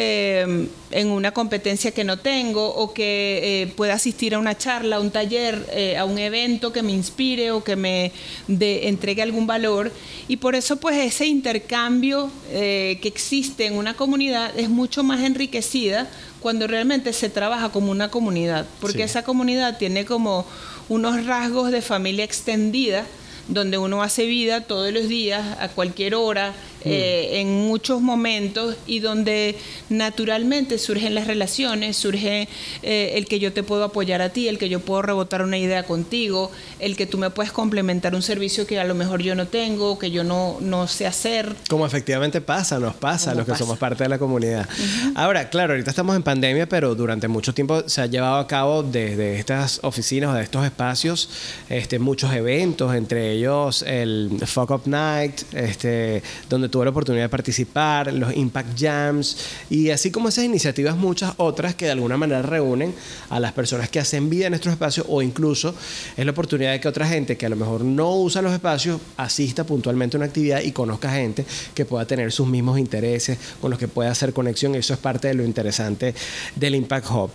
Em, 0.00 0.68
en 0.90 1.08
una 1.08 1.32
competencia 1.32 1.90
que 1.90 2.04
no 2.04 2.18
tengo 2.18 2.66
o 2.68 2.94
que 2.94 3.62
eh, 3.62 3.66
pueda 3.66 3.94
asistir 3.94 4.34
a 4.34 4.38
una 4.38 4.56
charla, 4.56 4.96
a 4.96 5.00
un 5.00 5.10
taller, 5.10 5.66
eh, 5.72 5.96
a 5.96 6.04
un 6.04 6.18
evento 6.18 6.72
que 6.72 6.82
me 6.82 6.92
inspire 6.92 7.50
o 7.50 7.64
que 7.64 7.74
me 7.74 8.12
entregue 8.46 9.22
algún 9.22 9.46
valor. 9.46 9.90
Y 10.28 10.36
por 10.36 10.54
eso 10.54 10.76
pues 10.76 10.96
ese 10.98 11.26
intercambio 11.26 12.30
eh, 12.50 12.98
que 13.02 13.08
existe 13.08 13.66
en 13.66 13.76
una 13.76 13.94
comunidad 13.94 14.56
es 14.58 14.68
mucho 14.68 15.02
más 15.02 15.20
enriquecida 15.22 16.08
cuando 16.40 16.66
realmente 16.66 17.12
se 17.12 17.28
trabaja 17.28 17.70
como 17.70 17.90
una 17.90 18.10
comunidad, 18.10 18.66
porque 18.80 19.02
esa 19.02 19.22
comunidad 19.22 19.78
tiene 19.78 20.04
como 20.04 20.46
unos 20.88 21.26
rasgos 21.26 21.70
de 21.70 21.82
familia 21.82 22.24
extendida 22.24 23.04
donde 23.48 23.78
uno 23.78 24.02
hace 24.02 24.26
vida 24.26 24.60
todos 24.60 24.92
los 24.92 25.08
días, 25.08 25.56
a 25.58 25.68
cualquier 25.68 26.14
hora, 26.14 26.52
Mm. 26.84 26.88
Eh, 26.88 27.40
en 27.40 27.66
muchos 27.66 28.00
momentos 28.00 28.76
y 28.86 29.00
donde 29.00 29.56
naturalmente 29.88 30.78
surgen 30.78 31.14
las 31.14 31.26
relaciones, 31.26 31.96
surge 31.96 32.48
eh, 32.82 33.12
el 33.16 33.26
que 33.26 33.38
yo 33.40 33.52
te 33.52 33.62
puedo 33.62 33.84
apoyar 33.84 34.22
a 34.22 34.30
ti, 34.30 34.48
el 34.48 34.58
que 34.58 34.68
yo 34.68 34.80
puedo 34.80 35.02
rebotar 35.02 35.42
una 35.42 35.58
idea 35.58 35.82
contigo, 35.82 36.50
el 36.78 36.96
que 36.96 37.06
tú 37.06 37.18
me 37.18 37.30
puedes 37.30 37.52
complementar 37.52 38.14
un 38.14 38.22
servicio 38.22 38.66
que 38.66 38.78
a 38.78 38.84
lo 38.84 38.94
mejor 38.94 39.22
yo 39.22 39.34
no 39.34 39.48
tengo, 39.48 39.98
que 39.98 40.10
yo 40.10 40.24
no, 40.24 40.58
no 40.60 40.86
sé 40.86 41.06
hacer. 41.06 41.54
Como 41.68 41.84
efectivamente 41.86 42.40
pasa, 42.40 42.78
nos 42.78 42.94
pasa 42.94 43.32
a 43.32 43.34
los 43.34 43.46
que 43.46 43.54
somos 43.56 43.78
parte 43.78 44.04
de 44.04 44.08
la 44.08 44.18
comunidad. 44.18 44.68
Ahora, 45.14 45.50
claro, 45.50 45.72
ahorita 45.72 45.90
estamos 45.90 46.14
en 46.16 46.22
pandemia, 46.22 46.68
pero 46.68 46.94
durante 46.94 47.28
mucho 47.28 47.52
tiempo 47.52 47.88
se 47.88 48.02
ha 48.02 48.06
llevado 48.06 48.36
a 48.36 48.46
cabo 48.46 48.82
desde 48.82 49.38
estas 49.38 49.80
oficinas 49.82 50.30
o 50.30 50.34
de 50.34 50.42
estos 50.42 50.64
espacios 50.64 51.28
este, 51.68 51.98
muchos 51.98 52.32
eventos, 52.32 52.94
entre 52.94 53.32
ellos 53.32 53.82
el 53.82 54.30
Fuck 54.46 54.70
Up 54.70 54.82
Night, 54.86 55.42
este, 55.52 56.22
donde 56.48 56.68
tuve 56.78 56.84
la 56.84 56.90
oportunidad 56.92 57.24
de 57.24 57.28
participar, 57.28 58.12
los 58.12 58.36
Impact 58.36 58.80
Jams 58.80 59.36
y 59.68 59.90
así 59.90 60.12
como 60.12 60.28
esas 60.28 60.44
iniciativas, 60.44 60.96
muchas 60.96 61.34
otras 61.38 61.74
que 61.74 61.86
de 61.86 61.90
alguna 61.90 62.16
manera 62.16 62.40
reúnen 62.40 62.94
a 63.30 63.40
las 63.40 63.52
personas 63.52 63.88
que 63.88 63.98
hacen 63.98 64.30
vida 64.30 64.46
en 64.46 64.54
estos 64.54 64.70
espacios 64.70 65.04
o 65.08 65.20
incluso 65.20 65.74
es 66.16 66.24
la 66.24 66.30
oportunidad 66.30 66.70
de 66.70 66.78
que 66.78 66.86
otra 66.86 67.08
gente 67.08 67.36
que 67.36 67.46
a 67.46 67.48
lo 67.48 67.56
mejor 67.56 67.80
no 67.80 68.14
usa 68.14 68.42
los 68.42 68.52
espacios 68.52 69.00
asista 69.16 69.64
puntualmente 69.64 70.16
a 70.16 70.18
una 70.18 70.26
actividad 70.26 70.62
y 70.62 70.70
conozca 70.70 71.10
gente 71.10 71.44
que 71.74 71.84
pueda 71.84 72.04
tener 72.04 72.30
sus 72.30 72.46
mismos 72.46 72.78
intereses, 72.78 73.36
con 73.60 73.70
los 73.70 73.78
que 73.80 73.88
pueda 73.88 74.12
hacer 74.12 74.32
conexión. 74.32 74.76
Eso 74.76 74.94
es 74.94 75.00
parte 75.00 75.26
de 75.26 75.34
lo 75.34 75.44
interesante 75.44 76.14
del 76.54 76.76
Impact 76.76 77.10
Hub. 77.10 77.30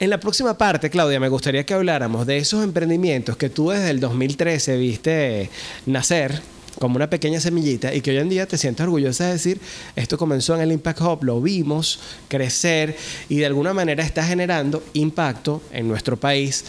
En 0.00 0.10
la 0.10 0.18
próxima 0.18 0.58
parte, 0.58 0.90
Claudia, 0.90 1.20
me 1.20 1.28
gustaría 1.28 1.64
que 1.64 1.74
habláramos 1.74 2.26
de 2.26 2.38
esos 2.38 2.64
emprendimientos 2.64 3.36
que 3.36 3.50
tú 3.50 3.70
desde 3.70 3.90
el 3.90 4.00
2013 4.00 4.76
viste 4.78 5.48
nacer 5.86 6.42
como 6.80 6.96
una 6.96 7.10
pequeña 7.10 7.38
semillita 7.40 7.94
y 7.94 8.00
que 8.00 8.10
hoy 8.10 8.16
en 8.16 8.30
día 8.30 8.46
te 8.46 8.56
sientes 8.56 8.82
orgullosa 8.82 9.26
de 9.26 9.32
decir, 9.32 9.60
esto 9.94 10.16
comenzó 10.16 10.54
en 10.54 10.62
el 10.62 10.72
Impact 10.72 11.00
Hub, 11.02 11.22
lo 11.22 11.40
vimos 11.40 12.00
crecer 12.26 12.96
y 13.28 13.36
de 13.36 13.46
alguna 13.46 13.74
manera 13.74 14.02
está 14.02 14.24
generando 14.24 14.82
impacto 14.94 15.62
en 15.72 15.86
nuestro 15.86 16.16
país 16.16 16.64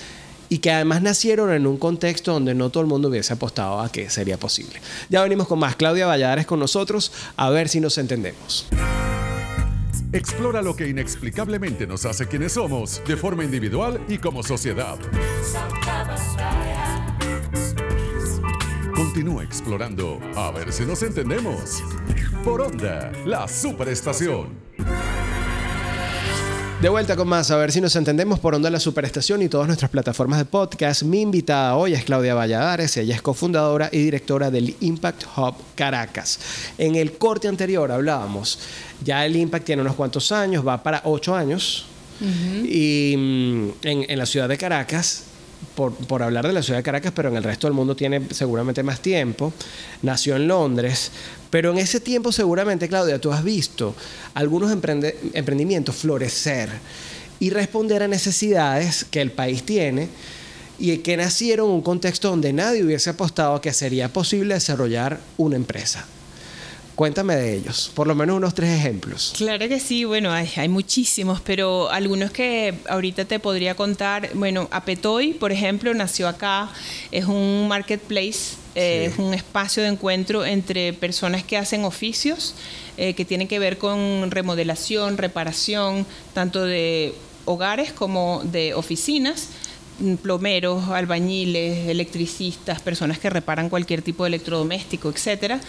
y 0.49 0.57
que 0.57 0.69
además 0.69 1.01
nacieron 1.01 1.53
en 1.53 1.65
un 1.65 1.77
contexto 1.77 2.33
donde 2.33 2.53
no 2.53 2.69
todo 2.69 2.83
el 2.83 2.89
mundo 2.89 3.07
hubiese 3.07 3.31
apostado 3.31 3.79
a 3.79 3.89
que 3.89 4.09
sería 4.09 4.37
posible. 4.37 4.81
Ya 5.09 5.23
venimos 5.23 5.47
con 5.47 5.57
más. 5.59 5.77
Claudia 5.77 6.07
Valladares 6.07 6.45
con 6.45 6.59
nosotros, 6.59 7.13
a 7.37 7.49
ver 7.49 7.69
si 7.69 7.79
nos 7.79 7.97
entendemos. 7.97 8.67
Explora 10.11 10.61
lo 10.61 10.75
que 10.75 10.89
inexplicablemente 10.89 11.87
nos 11.87 12.03
hace 12.03 12.27
quienes 12.27 12.51
somos, 12.51 13.01
de 13.07 13.15
forma 13.15 13.45
individual 13.45 14.03
y 14.09 14.17
como 14.17 14.43
sociedad. 14.43 14.99
Continúa 19.21 19.43
explorando 19.43 20.19
a 20.35 20.49
ver 20.49 20.73
si 20.73 20.83
nos 20.83 21.03
entendemos. 21.03 21.83
Por 22.43 22.59
Onda, 22.59 23.11
la 23.23 23.47
superestación. 23.47 24.47
De 26.81 26.89
vuelta 26.89 27.15
con 27.15 27.27
más, 27.27 27.51
a 27.51 27.57
ver 27.57 27.71
si 27.71 27.79
nos 27.81 27.95
entendemos 27.95 28.39
por 28.39 28.55
Onda 28.55 28.71
la 28.71 28.79
Superestación 28.79 29.43
y 29.43 29.47
todas 29.47 29.67
nuestras 29.67 29.91
plataformas 29.91 30.39
de 30.39 30.45
podcast. 30.45 31.03
Mi 31.03 31.21
invitada 31.21 31.75
hoy 31.75 31.93
es 31.93 32.03
Claudia 32.03 32.33
Valladares, 32.33 32.97
ella 32.97 33.13
es 33.13 33.21
cofundadora 33.21 33.89
y 33.91 33.99
directora 33.99 34.49
del 34.49 34.75
Impact 34.79 35.25
Hub 35.37 35.53
Caracas. 35.75 36.39
En 36.79 36.95
el 36.95 37.19
corte 37.19 37.47
anterior 37.47 37.91
hablábamos, 37.91 38.57
ya 39.03 39.23
el 39.23 39.35
Impact 39.35 39.65
tiene 39.65 39.83
unos 39.83 39.93
cuantos 39.93 40.31
años, 40.31 40.67
va 40.67 40.81
para 40.81 41.03
ocho 41.05 41.35
años, 41.35 41.85
y 42.19 43.13
mm, 43.15 43.69
en, 43.83 44.05
en 44.09 44.17
la 44.17 44.25
ciudad 44.25 44.49
de 44.49 44.57
Caracas 44.57 45.25
por, 45.75 46.23
hablar 46.23 46.47
de 46.47 46.53
la 46.53 46.61
ciudad 46.63 46.79
de 46.79 46.83
Caracas, 46.83 47.13
pero 47.15 47.29
en 47.29 47.37
el 47.37 47.43
resto 47.43 47.67
del 47.67 47.73
mundo 47.73 47.95
tiene 47.95 48.21
seguramente 48.31 48.83
más 48.83 49.01
tiempo. 49.01 49.53
Nació 50.01 50.35
en 50.35 50.47
Londres, 50.47 51.11
pero 51.49 51.71
en 51.71 51.77
ese 51.77 51.99
tiempo 51.99 52.31
seguramente, 52.31 52.87
Claudia, 52.87 53.19
tú 53.19 53.31
has 53.31 53.43
visto 53.43 53.95
algunos 54.33 54.71
emprendimientos 54.71 55.95
florecer 55.95 56.69
y 57.39 57.49
responder 57.49 58.03
a 58.03 58.07
necesidades 58.07 59.05
que 59.05 59.21
el 59.21 59.31
país 59.31 59.63
tiene 59.63 60.09
y 60.77 60.97
que 60.99 61.17
nacieron 61.17 61.69
en 61.69 61.75
un 61.75 61.81
contexto 61.81 62.29
donde 62.29 62.53
nadie 62.53 62.83
hubiese 62.83 63.11
apostado 63.11 63.55
a 63.55 63.61
que 63.61 63.73
sería 63.73 64.11
posible 64.11 64.55
desarrollar 64.55 65.19
una 65.37 65.55
empresa. 65.55 66.05
Cuéntame 66.95 67.35
de 67.35 67.55
ellos, 67.55 67.91
por 67.95 68.05
lo 68.05 68.15
menos 68.15 68.37
unos 68.37 68.53
tres 68.53 68.77
ejemplos. 68.77 69.33
Claro 69.37 69.67
que 69.67 69.79
sí, 69.79 70.05
bueno, 70.05 70.31
hay, 70.31 70.69
muchísimos, 70.69 71.41
pero 71.41 71.89
algunos 71.89 72.31
que 72.31 72.75
ahorita 72.89 73.25
te 73.25 73.39
podría 73.39 73.75
contar. 73.75 74.29
Bueno, 74.33 74.67
Apetoy, 74.71 75.33
por 75.33 75.51
ejemplo, 75.51 75.93
nació 75.93 76.27
acá, 76.27 76.69
es 77.11 77.25
un 77.25 77.67
marketplace, 77.67 78.55
eh, 78.75 79.09
es 79.11 79.19
un 79.19 79.33
espacio 79.33 79.83
de 79.83 79.89
encuentro 79.89 80.45
entre 80.45 80.93
personas 80.93 81.43
que 81.43 81.57
hacen 81.57 81.85
oficios 81.85 82.55
eh, 82.97 83.13
que 83.13 83.25
tienen 83.25 83.47
que 83.47 83.57
ver 83.57 83.77
con 83.77 84.29
remodelación, 84.29 85.17
reparación, 85.17 86.05
tanto 86.33 86.63
de 86.63 87.15
hogares 87.45 87.91
como 87.93 88.41
de 88.43 88.73
oficinas 88.73 89.49
plomeros, 90.21 90.89
albañiles, 90.89 91.87
electricistas, 91.87 92.81
personas 92.81 93.19
que 93.19 93.29
reparan 93.29 93.69
cualquier 93.69 94.01
tipo 94.01 94.23
de 94.23 94.29
electrodoméstico, 94.29 95.09
etcétera. 95.09 95.59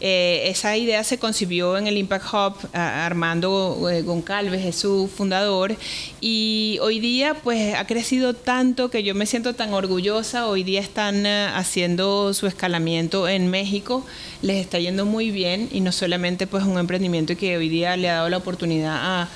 Eh, 0.00 0.42
esa 0.46 0.76
idea 0.76 1.04
se 1.04 1.18
concibió 1.18 1.76
en 1.78 1.86
el 1.86 1.96
Impact 1.96 2.26
Hub, 2.32 2.54
Armando 2.72 3.88
eh, 3.90 4.02
Goncalves 4.02 4.64
es 4.64 4.76
su 4.76 5.08
fundador, 5.08 5.76
y 6.20 6.78
hoy 6.82 7.00
día 7.00 7.34
pues 7.34 7.74
ha 7.74 7.86
crecido 7.86 8.34
tanto 8.34 8.90
que 8.90 9.02
yo 9.02 9.14
me 9.14 9.26
siento 9.26 9.54
tan 9.54 9.72
orgullosa. 9.72 10.48
Hoy 10.48 10.62
día 10.62 10.80
están 10.80 11.26
eh, 11.26 11.46
haciendo 11.54 12.34
su 12.34 12.46
escalamiento 12.46 13.28
en 13.28 13.50
México, 13.50 14.04
les 14.42 14.58
está 14.58 14.78
yendo 14.78 15.06
muy 15.06 15.30
bien 15.30 15.68
y 15.72 15.80
no 15.80 15.92
solamente 15.92 16.46
pues 16.46 16.64
un 16.64 16.78
emprendimiento 16.78 17.36
que 17.36 17.56
hoy 17.56 17.68
día 17.68 17.96
le 17.96 18.10
ha 18.10 18.14
dado 18.14 18.28
la 18.28 18.36
oportunidad 18.38 18.96
a 18.96 19.28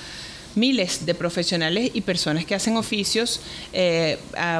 miles 0.58 1.06
de 1.06 1.14
profesionales 1.14 1.90
y 1.94 2.00
personas 2.02 2.44
que 2.44 2.54
hacen 2.54 2.76
oficios. 2.76 3.40
Eh, 3.72 4.18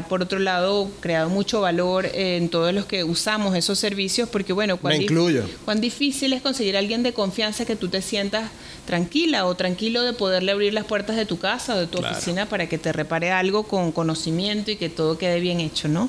por 0.09 0.23
otro 0.23 0.39
lado, 0.39 0.91
creado 1.01 1.29
mucho 1.29 1.61
valor 1.61 2.07
en 2.15 2.49
todos 2.49 2.73
los 2.73 2.87
que 2.87 3.05
usamos 3.05 3.55
esos 3.57 3.79
servicios, 3.79 4.29
porque 4.29 4.53
bueno, 4.53 4.77
cuán, 4.79 5.01
cuán 5.65 5.81
difícil 5.81 6.33
es 6.33 6.43
conseguir 6.43 6.77
a 6.77 6.79
alguien 6.79 7.03
de 7.03 7.13
confianza 7.13 7.65
que 7.65 7.77
tú 7.77 7.89
te 7.89 8.03
sientas 8.03 8.51
tranquila 8.87 9.45
o 9.45 9.55
tranquilo 9.55 10.03
de 10.03 10.15
poderle 10.15 10.51
abrir 10.51 10.73
las 10.73 10.87
puertas 10.87 11.17
de 11.17 11.27
tu 11.27 11.39
casa 11.39 11.75
o 11.75 11.79
de 11.79 11.87
tu 11.87 11.99
oficina 11.99 12.47
para 12.47 12.71
que 12.71 12.79
te 12.79 12.91
repare 12.91 13.31
algo 13.31 13.65
con 13.65 13.93
conocimiento 13.93 14.71
y 14.71 14.77
que 14.77 14.89
todo 14.89 15.19
quede 15.19 15.41
bien 15.41 15.61
hecho, 15.61 15.89
¿no? 15.89 16.09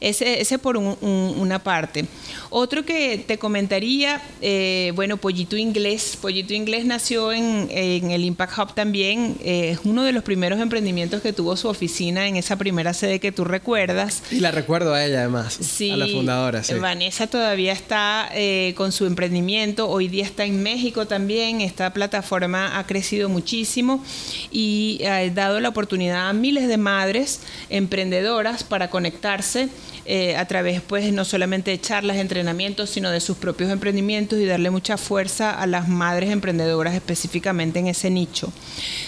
Ese, 0.00 0.42
ese 0.42 0.58
por 0.58 0.76
una 0.76 1.58
parte. 1.62 2.04
Otro 2.50 2.84
que 2.84 3.16
te 3.16 3.38
comentaría, 3.38 4.20
eh, 4.42 4.92
bueno, 4.94 5.16
Pollito 5.16 5.56
Inglés. 5.56 6.18
Pollito 6.20 6.52
Inglés 6.52 6.84
nació 6.84 7.32
en, 7.32 7.70
el 7.70 8.24
Impact 8.24 8.58
Hub 8.58 8.74
también. 8.74 9.11
Eh, 9.20 9.70
es 9.70 9.80
uno 9.84 10.02
de 10.02 10.12
los 10.12 10.22
primeros 10.22 10.60
emprendimientos 10.60 11.22
que 11.22 11.32
tuvo 11.32 11.56
su 11.56 11.68
oficina 11.68 12.26
en 12.26 12.36
esa 12.36 12.56
primera 12.56 12.94
sede 12.94 13.20
que 13.20 13.32
tú 13.32 13.44
recuerdas. 13.44 14.22
Y 14.30 14.40
la 14.40 14.50
recuerdo 14.50 14.94
a 14.94 15.04
ella 15.04 15.20
además, 15.20 15.58
a 15.60 15.96
la 15.96 16.06
fundadora. 16.06 16.62
Sí. 16.62 16.74
Vanessa 16.74 17.26
todavía 17.26 17.72
está 17.72 18.28
eh, 18.34 18.74
con 18.76 18.92
su 18.92 19.06
emprendimiento. 19.06 19.88
Hoy 19.88 20.08
día 20.08 20.24
está 20.24 20.44
en 20.44 20.62
México 20.62 21.06
también. 21.06 21.60
Está 21.60 21.92
plataforma 21.92 22.78
ha 22.78 22.86
crecido 22.86 23.28
muchísimo 23.28 24.04
y 24.50 25.02
ha 25.04 25.28
dado 25.30 25.60
la 25.60 25.68
oportunidad 25.68 26.28
a 26.28 26.32
miles 26.32 26.68
de 26.68 26.76
madres 26.76 27.40
emprendedoras 27.68 28.64
para 28.64 28.90
conectarse 28.90 29.68
eh, 30.04 30.36
a 30.36 30.46
través 30.46 30.80
pues 30.80 31.12
no 31.12 31.24
solamente 31.24 31.70
de 31.70 31.80
charlas, 31.80 32.16
entrenamientos, 32.16 32.90
sino 32.90 33.10
de 33.10 33.20
sus 33.20 33.36
propios 33.36 33.70
emprendimientos 33.70 34.38
y 34.38 34.46
darle 34.46 34.70
mucha 34.70 34.96
fuerza 34.96 35.50
a 35.50 35.66
las 35.66 35.88
madres 35.88 36.30
emprendedoras 36.30 36.94
específicamente 36.94 37.78
en 37.78 37.86
ese 37.86 38.10
nicho. 38.10 38.52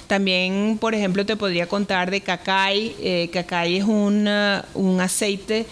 También, 0.07 0.79
por 0.81 0.95
ejemplo, 0.95 1.27
te 1.27 1.37
podría 1.37 1.67
contar 1.67 2.11
de 2.11 2.21
cacay. 2.21 2.95
Eh, 3.01 3.31
cacay 3.33 3.77
es 3.79 3.85
un 3.85 4.29
aceite 5.01 5.67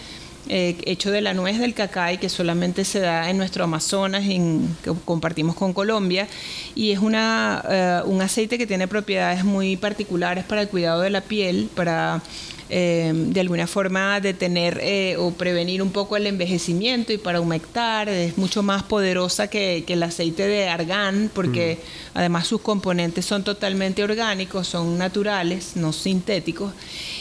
eh, 0.49 0.75
hecho 0.85 1.09
de 1.09 1.21
la 1.21 1.33
nuez 1.33 1.57
del 1.57 1.73
cacay 1.73 2.17
que 2.17 2.27
solamente 2.27 2.83
se 2.83 2.99
da 2.99 3.29
en 3.29 3.37
nuestro 3.37 3.63
Amazonas, 3.63 4.25
en, 4.25 4.75
que 4.83 4.91
compartimos 5.05 5.55
con 5.55 5.71
Colombia, 5.71 6.27
y 6.75 6.91
es 6.91 6.99
una, 6.99 7.63
eh, 7.69 8.01
un 8.05 8.21
aceite 8.21 8.57
que 8.57 8.67
tiene 8.67 8.89
propiedades 8.89 9.45
muy 9.45 9.77
particulares 9.77 10.43
para 10.43 10.61
el 10.61 10.67
cuidado 10.67 10.99
de 10.99 11.11
la 11.11 11.21
piel, 11.21 11.69
para 11.73 12.21
eh, 12.75 13.11
de 13.13 13.39
alguna 13.39 13.67
forma 13.67 14.19
detener 14.19 14.79
eh, 14.81 15.15
o 15.19 15.29
prevenir 15.29 15.83
un 15.83 15.91
poco 15.91 16.17
el 16.17 16.25
envejecimiento 16.25 17.13
y 17.13 17.19
para 17.19 17.39
humectar. 17.39 18.09
Es 18.09 18.35
mucho 18.35 18.63
más 18.63 18.81
poderosa 18.81 19.47
que, 19.47 19.85
el 19.87 20.01
aceite 20.01 20.47
de 20.47 20.67
argán 20.67 21.29
porque 21.35 21.77
mm. 21.77 22.17
además 22.17 22.47
sus 22.47 22.61
componentes 22.61 23.27
son 23.27 23.43
totalmente 23.43 24.03
orgánicos, 24.03 24.67
son 24.69 24.97
naturales, 24.97 25.75
no 25.75 25.93
sintéticos. 25.93 26.73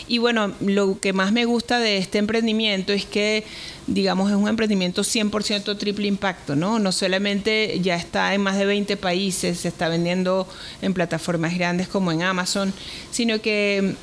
Y 0.08 0.16
bueno, 0.16 0.54
lo 0.60 0.98
que 0.98 1.12
más 1.12 1.32
me 1.32 1.44
gusta 1.44 1.80
de 1.80 1.98
este 1.98 2.16
emprendimiento 2.16 2.94
es 2.94 3.04
que 3.04 3.44
digamos, 3.86 4.30
es 4.30 4.36
un 4.36 4.48
emprendimiento 4.48 5.02
100% 5.02 5.76
triple 5.76 6.06
impacto, 6.06 6.56
¿no? 6.56 6.78
No 6.78 6.92
solamente 6.92 7.78
ya 7.80 7.96
está 7.96 8.32
en 8.32 8.40
más 8.40 8.56
de 8.56 8.64
20 8.64 8.96
países, 8.96 9.58
se 9.58 9.68
está 9.68 9.88
vendiendo 9.88 10.48
en 10.80 10.94
plataformas 10.94 11.58
grandes 11.58 11.88
como 11.88 12.10
en 12.10 12.22
Amazon, 12.22 12.72
sino 13.10 13.42
que 13.42 13.96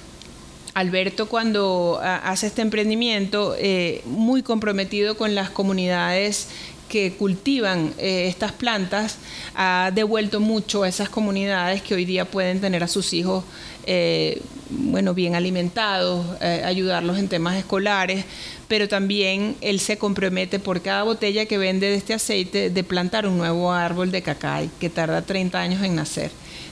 Alberto 0.74 1.28
cuando 1.28 2.00
ah, 2.02 2.18
hace 2.24 2.48
este 2.48 2.62
emprendimiento, 2.62 3.56
eh, 3.58 4.02
muy 4.06 4.44
comprometido 4.44 5.18
con 5.18 5.36
las 5.36 5.50
comunidades 5.50 6.48
que 6.88 7.14
cultivan 7.14 7.94
eh, 7.98 8.28
estas 8.28 8.52
plantas, 8.52 9.18
ha 9.56 9.92
devuelto 9.94 10.40
mucho 10.40 10.84
a 10.84 10.88
esas 10.88 11.10
comunidades 11.10 11.82
que 11.82 11.96
hoy 11.96 12.06
día 12.06 12.26
pueden 12.26 12.62
tener 12.62 12.84
a 12.84 12.88
sus 12.88 13.14
hijos 13.14 13.44
eh, 13.86 14.42
bueno, 14.72 15.14
bien 15.16 15.34
alimentados, 15.34 16.40
ayudarlos 16.42 17.18
en 17.18 17.28
temas 17.28 17.58
escolares, 17.58 18.24
pero 18.68 18.88
también 18.88 19.56
él 19.62 19.80
se 19.80 19.98
compromete 19.98 20.60
por 20.60 20.82
cada 20.82 21.02
botella 21.02 21.48
que 21.48 21.58
vende 21.58 21.88
de 21.88 21.96
este 21.96 22.14
aceite 22.14 22.70
de 22.70 22.84
plantar 22.84 23.26
un 23.26 23.40
nuevo 23.40 23.72
árbol 23.72 24.12
de 24.12 24.22
cacay 24.22 24.70
que 24.80 24.92
tarda 24.92 25.24
30 25.24 25.60
años 25.60 25.84
en 25.84 25.96
nacer. 25.96 26.30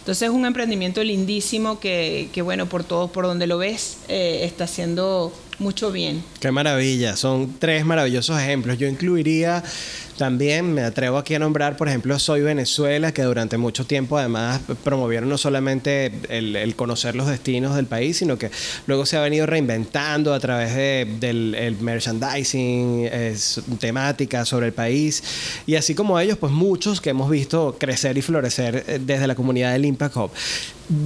Entonces 0.08 0.30
es 0.30 0.34
un 0.34 0.46
emprendimiento 0.46 1.04
lindísimo 1.04 1.82
que, 1.82 2.30
que 2.32 2.41
bueno, 2.41 2.67
por 2.67 2.86
todo, 2.86 3.10
por 3.10 3.26
donde 3.26 3.46
lo 3.46 3.58
ves, 3.58 3.98
eh, 4.08 4.39
está 4.43 4.63
haciendo 4.63 5.34
mucho 5.60 5.91
bien. 5.91 6.24
Qué 6.39 6.52
maravilla, 6.52 7.15
son 7.15 7.56
tres 7.60 7.86
maravillosos 7.86 8.39
ejemplos. 8.39 8.78
Yo 8.78 8.88
incluiría 8.88 9.63
también, 10.17 10.74
me 10.74 10.82
atrevo 10.82 11.17
aquí 11.20 11.36
a 11.36 11.39
nombrar, 11.39 11.78
por 11.78 11.88
ejemplo, 11.88 12.17
Soy 12.17 12.41
Venezuela, 12.41 13.12
que 13.12 13.22
durante 13.22 13.58
mucho 13.58 13.86
tiempo 13.86 14.17
además 14.17 14.62
promovieron 14.84 15.30
no 15.30 15.38
solamente 15.38 16.12
el, 16.30 16.76
conocer 16.76 17.15
los 17.15 17.28
destinos 17.28 17.76
del 17.76 17.86
país, 17.86 18.17
sino 18.17 18.38
que 18.38 18.50
luego 18.88 19.06
se 19.06 19.15
ha 19.17 19.22
venido 19.22 19.46
reinventando 19.46 20.34
a 20.34 20.39
través 20.39 20.76
del 21.20 21.78
merchandising, 21.82 23.10
temática 23.80 24.43
sobre 24.43 24.67
el 24.67 24.74
país. 24.74 25.24
Y 25.67 25.76
así 25.76 25.93
como 25.93 26.20
ellos, 26.20 26.38
pues 26.39 26.52
muchos 26.52 27.00
que 27.00 27.12
hemos 27.12 27.30
visto 27.30 27.78
crecer 27.80 28.17
y 28.17 28.24
florecer 28.24 28.84
eh, 28.88 29.00
desde 29.00 29.28
la 29.28 29.36
comunidad 29.36 29.74
del 29.74 29.86
Impact 29.86 30.17
Hub. 30.17 30.32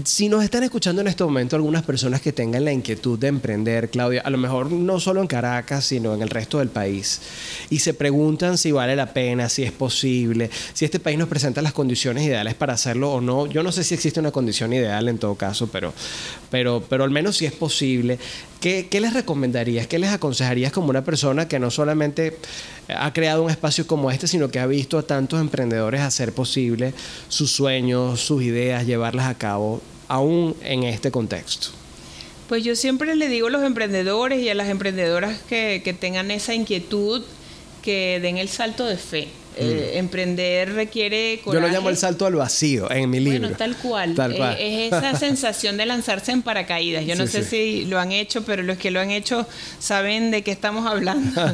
Si 0.05 0.29
nos 0.29 0.43
están 0.43 0.61
escuchando 0.61 1.01
en 1.01 1.07
este 1.07 1.23
momento 1.23 1.55
algunas 1.55 1.81
personas 1.81 2.21
que 2.21 2.31
tengan 2.31 2.63
la 2.63 2.71
inquietud 2.71 3.17
de 3.17 3.25
emprender, 3.25 3.89
Claudia, 3.89 4.21
a 4.21 4.29
lo 4.29 4.37
mejor 4.37 4.71
no 4.71 4.99
solo 4.99 5.21
en 5.21 5.27
Caracas, 5.27 5.85
sino 5.85 6.13
en 6.13 6.21
el 6.21 6.29
resto 6.29 6.59
del 6.59 6.69
país, 6.69 7.19
y 7.71 7.79
se 7.79 7.95
preguntan 7.95 8.59
si 8.59 8.71
vale 8.71 8.95
la 8.95 9.11
pena, 9.11 9.49
si 9.49 9.63
es 9.63 9.71
posible, 9.71 10.51
si 10.73 10.85
este 10.85 10.99
país 10.99 11.17
nos 11.17 11.27
presenta 11.27 11.63
las 11.63 11.73
condiciones 11.73 12.23
ideales 12.25 12.53
para 12.53 12.73
hacerlo 12.73 13.11
o 13.11 13.21
no. 13.21 13.47
Yo 13.47 13.63
no 13.63 13.71
sé 13.71 13.83
si 13.83 13.95
existe 13.95 14.19
una 14.19 14.29
condición 14.29 14.71
ideal 14.71 15.09
en 15.09 15.17
todo 15.17 15.33
caso, 15.33 15.65
pero, 15.71 15.95
pero, 16.51 16.83
pero 16.87 17.03
al 17.03 17.09
menos 17.09 17.37
si 17.37 17.47
es 17.47 17.53
posible. 17.53 18.19
¿Qué, 18.61 18.87
¿Qué 18.89 19.01
les 19.01 19.13
recomendarías? 19.13 19.87
¿Qué 19.87 19.99
les 19.99 20.11
aconsejarías 20.11 20.71
como 20.71 20.91
una 20.91 21.03
persona 21.03 21.47
que 21.47 21.59
no 21.59 21.71
solamente 21.71 22.37
ha 22.87 23.11
creado 23.11 23.41
un 23.41 23.49
espacio 23.49 23.87
como 23.87 24.11
este, 24.11 24.27
sino 24.27 24.49
que 24.49 24.59
ha 24.59 24.67
visto 24.67 24.99
a 24.99 25.03
tantos 25.03 25.41
emprendedores 25.41 26.01
hacer 26.01 26.31
posible 26.31 26.93
sus 27.27 27.51
sueños, 27.51 28.21
sus 28.21 28.43
ideas, 28.43 28.85
llevarlas 28.85 29.25
a 29.25 29.37
cabo, 29.37 29.81
aún 30.07 30.55
en 30.61 30.83
este 30.83 31.09
contexto? 31.09 31.69
Pues 32.47 32.63
yo 32.63 32.75
siempre 32.75 33.15
le 33.15 33.29
digo 33.29 33.47
a 33.47 33.49
los 33.49 33.63
emprendedores 33.63 34.39
y 34.41 34.49
a 34.49 34.53
las 34.53 34.69
emprendedoras 34.69 35.41
que 35.41 35.95
tengan 35.99 36.29
esa 36.29 36.53
inquietud, 36.53 37.23
que 37.81 38.19
den 38.21 38.37
el 38.37 38.47
salto 38.47 38.85
de 38.85 38.97
fe 38.97 39.27
eh, 39.57 39.91
mm. 39.93 39.97
emprender 39.97 40.73
requiere 40.73 41.41
Yo 41.45 41.59
lo 41.59 41.67
llamo 41.67 41.89
el 41.89 41.97
salto 41.97 42.25
al 42.25 42.35
vacío 42.35 42.89
en 42.89 43.09
mi 43.09 43.19
libro. 43.19 43.41
Bueno, 43.41 43.57
tal 43.57 43.75
cual. 43.75 44.15
Eh, 44.57 44.87
es 44.87 44.93
esa 44.93 45.15
sensación 45.19 45.75
de 45.75 45.85
lanzarse 45.85 46.31
en 46.31 46.41
paracaídas. 46.41 47.05
Yo 47.05 47.15
no 47.15 47.27
sé 47.27 47.43
si 47.43 47.83
lo 47.85 47.99
han 47.99 48.13
hecho, 48.13 48.43
pero 48.43 48.63
los 48.63 48.77
que 48.77 48.91
lo 48.91 49.01
han 49.01 49.11
hecho 49.11 49.45
saben 49.79 50.31
de 50.31 50.41
qué 50.43 50.51
estamos 50.51 50.87
hablando. 50.87 51.41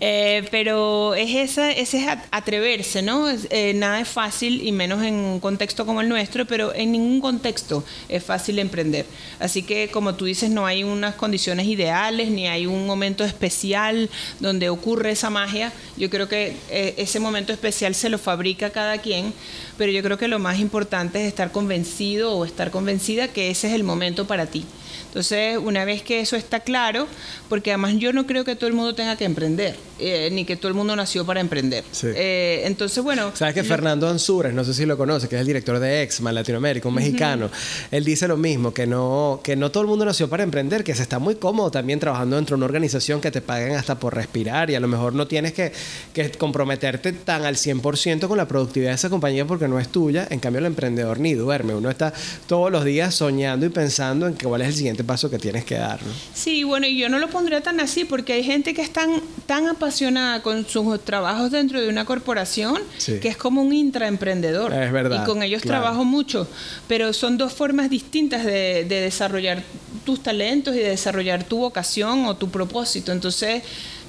Eh, 0.00 0.44
pero 0.50 1.14
es 1.14 1.34
esa, 1.34 1.70
ese 1.70 1.98
es 1.98 2.06
atreverse, 2.30 3.02
¿no? 3.02 3.26
nada 3.74 4.00
es 4.00 4.08
fácil 4.08 4.66
y 4.66 4.72
menos 4.72 5.02
en 5.04 5.14
un 5.14 5.40
contexto 5.40 5.86
como 5.86 6.00
el 6.00 6.08
nuestro, 6.08 6.46
pero 6.46 6.74
en 6.74 6.92
ningún 6.92 7.20
contexto 7.20 7.84
es 8.08 8.22
fácil 8.22 8.58
emprender. 8.58 9.06
Así 9.38 9.62
que, 9.62 9.88
como 9.88 10.14
tú 10.14 10.24
dices, 10.24 10.50
no 10.50 10.66
hay 10.66 10.82
unas 10.82 11.14
condiciones 11.14 11.66
ideales 11.66 12.30
ni 12.30 12.48
hay 12.48 12.66
un 12.66 12.86
momento 12.86 13.24
especial 13.24 14.10
donde 14.40 14.68
ocurre 14.68 15.12
esa 15.12 15.30
magia. 15.30 15.72
Yo 15.96 16.10
creo 16.10 16.28
que 16.28 16.56
ese 16.96 17.20
momento 17.20 17.31
momento 17.32 17.54
especial 17.54 17.94
se 17.94 18.10
lo 18.10 18.18
fabrica 18.18 18.70
cada 18.70 18.98
quien, 18.98 19.32
pero 19.78 19.90
yo 19.90 20.02
creo 20.02 20.18
que 20.18 20.28
lo 20.28 20.38
más 20.38 20.60
importante 20.60 21.22
es 21.22 21.28
estar 21.28 21.50
convencido 21.50 22.32
o 22.34 22.44
estar 22.44 22.70
convencida 22.70 23.28
que 23.28 23.50
ese 23.50 23.68
es 23.68 23.72
el 23.72 23.84
momento 23.84 24.26
para 24.26 24.44
ti. 24.44 24.66
Entonces, 25.12 25.58
una 25.58 25.84
vez 25.84 26.02
que 26.02 26.20
eso 26.20 26.36
está 26.36 26.60
claro, 26.60 27.06
porque 27.50 27.70
además 27.70 27.96
yo 27.98 28.14
no 28.14 28.26
creo 28.26 28.46
que 28.46 28.56
todo 28.56 28.66
el 28.66 28.72
mundo 28.72 28.94
tenga 28.94 29.14
que 29.16 29.26
emprender, 29.26 29.76
eh, 29.98 30.30
ni 30.32 30.46
que 30.46 30.56
todo 30.56 30.68
el 30.68 30.74
mundo 30.74 30.96
nació 30.96 31.26
para 31.26 31.40
emprender. 31.40 31.84
Eh, 32.02 32.62
entonces, 32.64 33.04
bueno... 33.04 33.30
Sabes 33.34 33.54
que 33.54 33.62
Fernando 33.62 34.08
Ansures, 34.08 34.54
no 34.54 34.64
sé 34.64 34.72
si 34.72 34.86
lo 34.86 34.96
conoce, 34.96 35.28
que 35.28 35.34
es 35.34 35.42
el 35.42 35.46
director 35.46 35.78
de 35.78 36.02
Exma 36.02 36.30
en 36.30 36.36
Latinoamérica, 36.36 36.88
un 36.88 36.94
mexicano, 36.94 37.50
él 37.90 38.06
dice 38.06 38.26
lo 38.26 38.38
mismo, 38.38 38.72
que 38.72 38.86
no, 38.86 39.40
que 39.44 39.54
no 39.54 39.70
todo 39.70 39.82
el 39.82 39.88
mundo 39.90 40.06
nació 40.06 40.30
para 40.30 40.44
emprender, 40.44 40.82
que 40.82 40.94
se 40.94 41.02
está 41.02 41.18
muy 41.18 41.34
cómodo 41.34 41.70
también 41.70 42.00
trabajando 42.00 42.36
dentro 42.36 42.56
de 42.56 42.60
una 42.60 42.64
organización 42.64 43.20
que 43.20 43.30
te 43.30 43.42
paguen 43.42 43.76
hasta 43.76 43.98
por 43.98 44.14
respirar 44.14 44.70
y 44.70 44.76
a 44.76 44.80
lo 44.80 44.88
mejor 44.88 45.12
no 45.12 45.26
tienes 45.26 45.52
que, 45.52 45.72
que 46.14 46.30
comprometerte 46.32 47.12
tan 47.12 47.44
al 47.44 47.56
100% 47.56 48.28
con 48.28 48.38
la 48.38 48.48
productividad 48.48 48.92
de 48.92 48.96
esa 48.96 49.10
compañía 49.10 49.46
porque 49.46 49.68
no 49.68 49.78
es 49.78 49.88
tuya. 49.88 50.26
En 50.30 50.40
cambio, 50.40 50.60
el 50.60 50.66
emprendedor 50.66 51.20
ni 51.20 51.34
duerme. 51.34 51.74
Uno 51.74 51.90
está 51.90 52.14
todos 52.46 52.72
los 52.72 52.84
días 52.84 53.14
soñando 53.14 53.66
y 53.66 53.68
pensando 53.68 54.26
en 54.26 54.34
cuál 54.34 54.62
es 54.62 54.68
el 54.68 54.74
siguiente 54.74 55.01
paso 55.04 55.30
que 55.30 55.38
tienes 55.38 55.64
que 55.64 55.76
dar. 55.76 56.00
Sí, 56.34 56.64
bueno, 56.64 56.86
y 56.86 56.98
yo 56.98 57.08
no 57.08 57.18
lo 57.18 57.28
pondría 57.28 57.60
tan 57.60 57.80
así 57.80 58.04
porque 58.04 58.34
hay 58.34 58.44
gente 58.44 58.74
que 58.74 58.82
es 58.82 58.92
tan, 58.92 59.20
tan 59.46 59.66
apasionada 59.68 60.42
con 60.42 60.66
sus 60.66 61.04
trabajos 61.04 61.50
dentro 61.50 61.80
de 61.80 61.88
una 61.88 62.04
corporación 62.04 62.78
que 63.04 63.28
es 63.28 63.36
como 63.36 63.62
un 63.62 63.72
intraemprendedor. 63.72 64.72
Es 64.72 64.92
verdad. 64.92 65.22
Y 65.22 65.26
con 65.26 65.42
ellos 65.42 65.62
trabajo 65.62 66.04
mucho. 66.04 66.48
Pero 66.88 67.12
son 67.12 67.38
dos 67.38 67.52
formas 67.52 67.90
distintas 67.90 68.44
de, 68.44 68.84
de 68.84 69.00
desarrollar 69.00 69.62
tus 70.04 70.22
talentos 70.22 70.74
y 70.74 70.78
de 70.78 70.88
desarrollar 70.88 71.44
tu 71.44 71.58
vocación 71.58 72.26
o 72.26 72.36
tu 72.36 72.50
propósito. 72.50 73.12
Entonces, 73.12 73.62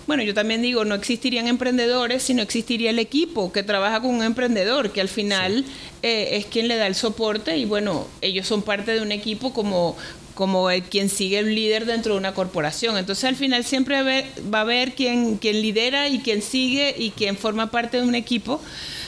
bueno, 0.06 0.24
yo 0.24 0.34
también 0.34 0.62
digo, 0.62 0.84
no 0.84 0.96
existirían 0.96 1.48
emprendedores 1.48 2.24
si 2.24 2.34
no 2.34 2.42
existiría 2.42 2.90
el 2.90 3.00
equipo 3.00 3.52
que 3.52 3.64
trabaja 3.64 4.02
con 4.02 4.12
un 4.12 4.24
emprendedor, 4.24 4.92
que 4.92 5.00
al 5.00 5.08
final 5.08 5.64
eh, 6.02 6.30
es 6.34 6.46
quien 6.46 6.68
le 6.68 6.76
da 6.76 6.88
el 6.88 6.96
soporte 6.96 7.58
y 7.58 7.66
bueno, 7.66 8.08
ellos 8.22 8.46
son 8.46 8.64
parte 8.64 8.92
de 8.92 9.02
un 9.02 9.12
equipo 9.12 9.54
como 9.54 9.96
como 10.34 10.70
el, 10.70 10.84
quien 10.84 11.10
sigue 11.10 11.40
el 11.40 11.56
líder 11.56 11.86
dentro 11.86 12.14
de 12.14 12.20
una 12.20 12.34
corporación. 12.34 12.98
Entonces 12.98 13.26
al 13.26 13.36
final 13.36 13.64
siempre 13.64 14.02
va 14.54 14.60
a 14.60 14.62
haber 14.62 14.94
quien, 14.94 15.38
quien 15.38 15.62
lidera 15.62 16.10
y 16.10 16.20
quien 16.20 16.42
sigue 16.42 16.96
y 16.98 17.12
quien 17.12 17.38
forma 17.38 17.72
parte 17.72 17.98
de 17.98 18.04
un 18.04 18.16
equipo. 18.16 18.62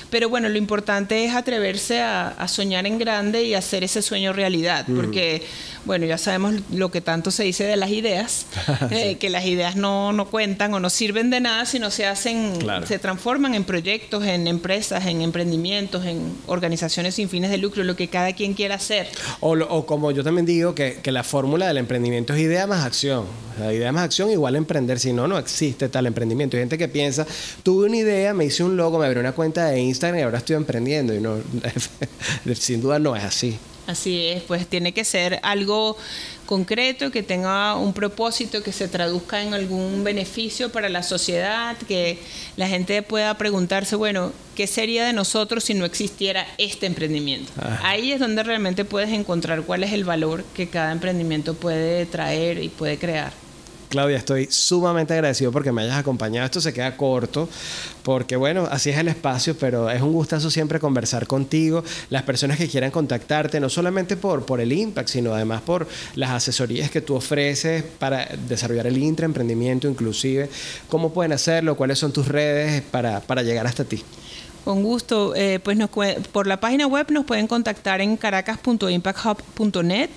Pero 0.10 0.30
bueno, 0.30 0.50
lo 0.50 0.58
importante 0.58 1.26
es 1.26 1.34
atreverse 1.34 2.00
a, 2.00 2.48
soñar 2.48 2.86
en 2.86 3.00
grande 3.00 3.44
y 3.44 3.54
hacer 3.54 3.84
ese 3.84 4.02
sueño 4.02 4.34
realidad, 4.34 4.86
porque 4.96 5.44
bueno, 5.86 6.06
ya 6.06 6.18
sabemos 6.18 6.56
lo 6.72 6.92
que 6.92 7.02
tanto 7.02 7.32
se 7.32 7.44
dice 7.44 7.64
de 7.64 7.76
las 7.76 7.92
ideas, 7.92 8.48
eh, 8.92 9.18
que 9.18 9.30
las 9.30 9.46
ideas 9.46 9.76
no, 9.76 10.12
no, 10.14 10.26
cuentan 10.26 10.74
o 10.74 10.80
no 10.80 10.90
sirven 10.90 11.30
de 11.30 11.40
nada 11.40 11.66
si 11.66 11.80
no 11.80 11.92
se 11.92 12.06
hacen, 12.06 12.54
se 12.86 13.00
transforman 13.00 13.56
en 13.56 13.64
proyectos, 13.64 14.26
en 14.26 14.48
empresas, 14.48 15.06
en 15.06 15.22
emprendimientos, 15.22 16.06
en 16.06 16.36
organizaciones 16.48 17.16
sin 17.16 17.30
fines 17.30 17.52
de 17.52 17.58
lucro, 17.58 17.84
lo 17.84 17.96
que 17.96 18.08
cada 18.08 18.34
quien 18.34 18.54
quiera 18.54 18.76
hacer. 18.76 19.08
O, 19.40 19.52
o 19.52 19.86
como 19.86 20.12
yo 20.12 20.24
también 20.24 20.46
digo, 20.46 20.76
que, 20.76 21.00
que 21.02 21.12
la 21.12 21.24
fórmula 21.24 21.68
del 21.68 21.78
emprendimiento 21.78 22.34
es 22.34 22.42
idea 22.42 22.68
más 22.68 22.86
acción. 22.86 23.26
La 23.60 23.74
idea 23.74 23.92
más 23.92 24.04
acción 24.04 24.30
igual 24.32 24.56
a 24.56 24.58
emprender, 24.58 25.00
si 25.00 25.14
no, 25.14 25.28
no 25.28 25.38
existe 25.38 25.88
tal 25.88 26.08
emprendimiento. 26.08 26.58
Hay 26.58 26.62
gente 26.62 26.78
que 26.78 26.88
piensa, 26.88 27.26
tuve 27.64 27.86
una 27.88 27.98
idea, 27.98 28.34
me 28.34 28.46
hice 28.46 28.64
un 28.64 28.76
logo, 28.76 29.00
me 29.00 29.06
abrí 29.06 29.20
una 29.20 29.32
cuenta 29.32 29.68
de 29.68 29.80
Instagram 29.80 30.20
y 30.20 30.24
ahora 30.24 30.40
estoy 30.40 30.58
emprendiendo. 30.58 31.14
Y 31.14 31.22
no, 31.22 31.38
sin 32.56 32.82
duda 32.82 33.00
no 33.00 33.16
es 33.16 33.24
así. 33.24 33.58
Así 33.88 34.28
es, 34.28 34.42
pues 34.44 34.68
tiene 34.68 34.94
que 34.94 35.04
ser 35.04 35.40
algo 35.44 35.98
concreto, 36.46 37.12
que 37.12 37.24
tenga 37.24 37.76
un 37.76 37.94
propósito, 37.94 38.64
que 38.64 38.72
se 38.72 38.88
traduzca 38.88 39.42
en 39.44 39.54
algún 39.54 40.04
beneficio 40.04 40.72
para 40.72 40.90
la 40.90 41.04
sociedad, 41.04 41.78
que 41.88 42.20
la 42.58 42.68
gente 42.68 43.02
pueda 43.04 43.38
preguntarse, 43.38 43.96
bueno, 43.96 44.32
¿qué 44.56 44.68
sería 44.68 45.06
de 45.06 45.14
nosotros 45.14 45.64
si 45.64 45.74
no 45.74 45.86
existiera 45.86 46.48
este 46.58 46.86
emprendimiento? 46.86 47.52
Ah. 47.58 47.80
Ahí 47.84 48.12
es 48.12 48.20
donde 48.20 48.44
realmente 48.44 48.86
puedes 48.86 49.10
encontrar 49.10 49.64
cuál 49.64 49.84
es 49.84 49.94
el 49.94 50.04
valor 50.04 50.44
que 50.56 50.68
cada 50.68 50.92
emprendimiento 50.92 51.54
puede 51.54 52.06
traer 52.06 52.64
y 52.64 52.70
puede 52.70 52.98
crear. 52.98 53.45
Claudia, 53.96 54.18
estoy 54.18 54.48
sumamente 54.52 55.14
agradecido 55.14 55.54
porque 55.54 55.72
me 55.72 55.84
hayas 55.84 55.96
acompañado. 55.96 56.46
Esto 56.46 56.60
se 56.60 56.74
queda 56.74 56.98
corto 56.98 57.48
porque, 58.04 58.36
bueno, 58.36 58.68
así 58.70 58.90
es 58.90 58.98
el 58.98 59.08
espacio, 59.08 59.56
pero 59.58 59.90
es 59.90 60.02
un 60.02 60.12
gustazo 60.12 60.52
siempre 60.52 60.82
conversar 60.82 61.28
contigo. 61.28 61.82
Las 62.10 62.24
personas 62.24 62.58
que 62.58 62.68
quieran 62.68 62.92
contactarte, 62.92 63.58
no 63.62 63.70
solamente 63.70 64.18
por, 64.18 64.46
por 64.46 64.60
el 64.60 64.74
Impact, 64.74 65.08
sino 65.08 65.34
además 65.34 65.62
por 65.62 65.88
las 66.16 66.32
asesorías 66.32 66.92
que 66.92 67.00
tú 67.00 67.16
ofreces 67.16 67.84
para 67.84 68.28
desarrollar 68.50 68.88
el 68.88 68.98
intraemprendimiento, 68.98 69.88
inclusive. 69.88 70.50
¿Cómo 70.90 71.14
pueden 71.14 71.32
hacerlo? 71.32 71.78
¿Cuáles 71.78 71.98
son 71.98 72.12
tus 72.12 72.28
redes 72.28 72.82
para, 72.82 73.22
para 73.22 73.44
llegar 73.44 73.66
hasta 73.66 73.86
ti? 73.86 74.04
Con 74.66 74.82
gusto. 74.82 75.34
Eh, 75.36 75.60
pues 75.64 75.78
por 76.32 76.48
la 76.48 76.60
página 76.60 76.88
web 76.88 77.12
nos 77.12 77.24
pueden 77.26 77.46
contactar 77.46 78.02
en 78.02 78.18
caracas.impacthub.net. 78.18 80.10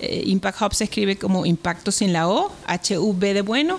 Eh, 0.00 0.24
Impact 0.26 0.60
Hub 0.60 0.74
se 0.74 0.84
escribe 0.84 1.16
como 1.16 1.46
impacto 1.46 1.92
sin 1.92 2.12
la 2.12 2.28
O, 2.28 2.52
H-U-B 2.66 3.34
de 3.34 3.42
bueno 3.42 3.78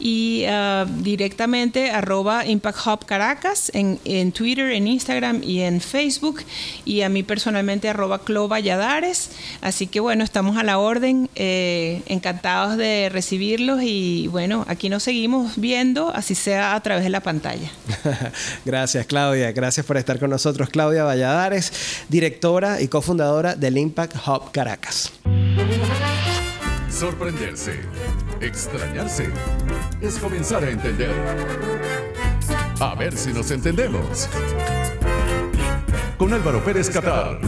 y 0.00 0.44
ah, 0.48 0.86
directamente 0.88 1.90
arroba 1.90 2.46
Impact 2.46 2.78
Hub 2.86 3.04
Caracas 3.04 3.70
en, 3.74 4.00
en, 4.04 4.32
Twitter, 4.32 4.70
en 4.70 4.88
Instagram 4.88 5.42
y 5.44 5.60
en 5.60 5.80
Facebook 5.80 6.42
y 6.84 7.02
a 7.02 7.08
mí 7.08 7.22
personalmente 7.22 7.88
arroba 7.88 8.20
Clo 8.20 8.48
Valladares. 8.48 9.30
Así 9.60 9.86
que 9.86 10.00
bueno, 10.00 10.24
estamos 10.24 10.56
a 10.56 10.62
la 10.62 10.78
orden, 10.78 11.28
eh, 11.34 12.02
encantados 12.06 12.76
de 12.76 13.10
recibirlos 13.12 13.82
y 13.82 14.28
bueno, 14.28 14.64
aquí 14.68 14.88
nos 14.88 15.02
seguimos 15.02 15.56
viendo, 15.56 16.10
así 16.14 16.34
sea 16.34 16.74
a 16.74 16.82
través 16.82 17.04
de 17.04 17.10
la 17.10 17.20
pantalla. 17.20 17.70
gracias 18.64 19.06
Claudia, 19.06 19.52
gracias 19.52 19.84
por 19.84 19.98
estar 19.98 20.18
con 20.18 20.30
nosotros. 20.30 20.70
Claudia 20.70 21.04
Valladares, 21.04 21.72
directora 22.08 22.80
y 22.80 22.88
cofundadora 22.88 23.54
del 23.54 23.76
Impact 23.76 24.16
Hub 24.26 24.50
Caracas. 24.52 25.12
Sorprenderse, 26.88 27.80
extrañarse, 28.40 29.30
es 30.02 30.18
comenzar 30.18 30.62
a 30.64 30.70
entender. 30.70 31.14
A 32.78 32.94
ver 32.94 33.16
si 33.16 33.32
nos 33.32 33.50
entendemos. 33.50 34.28
Con 36.18 36.32
Álvaro 36.34 36.62
Pérez 36.62 36.90
Catar. 36.90 37.38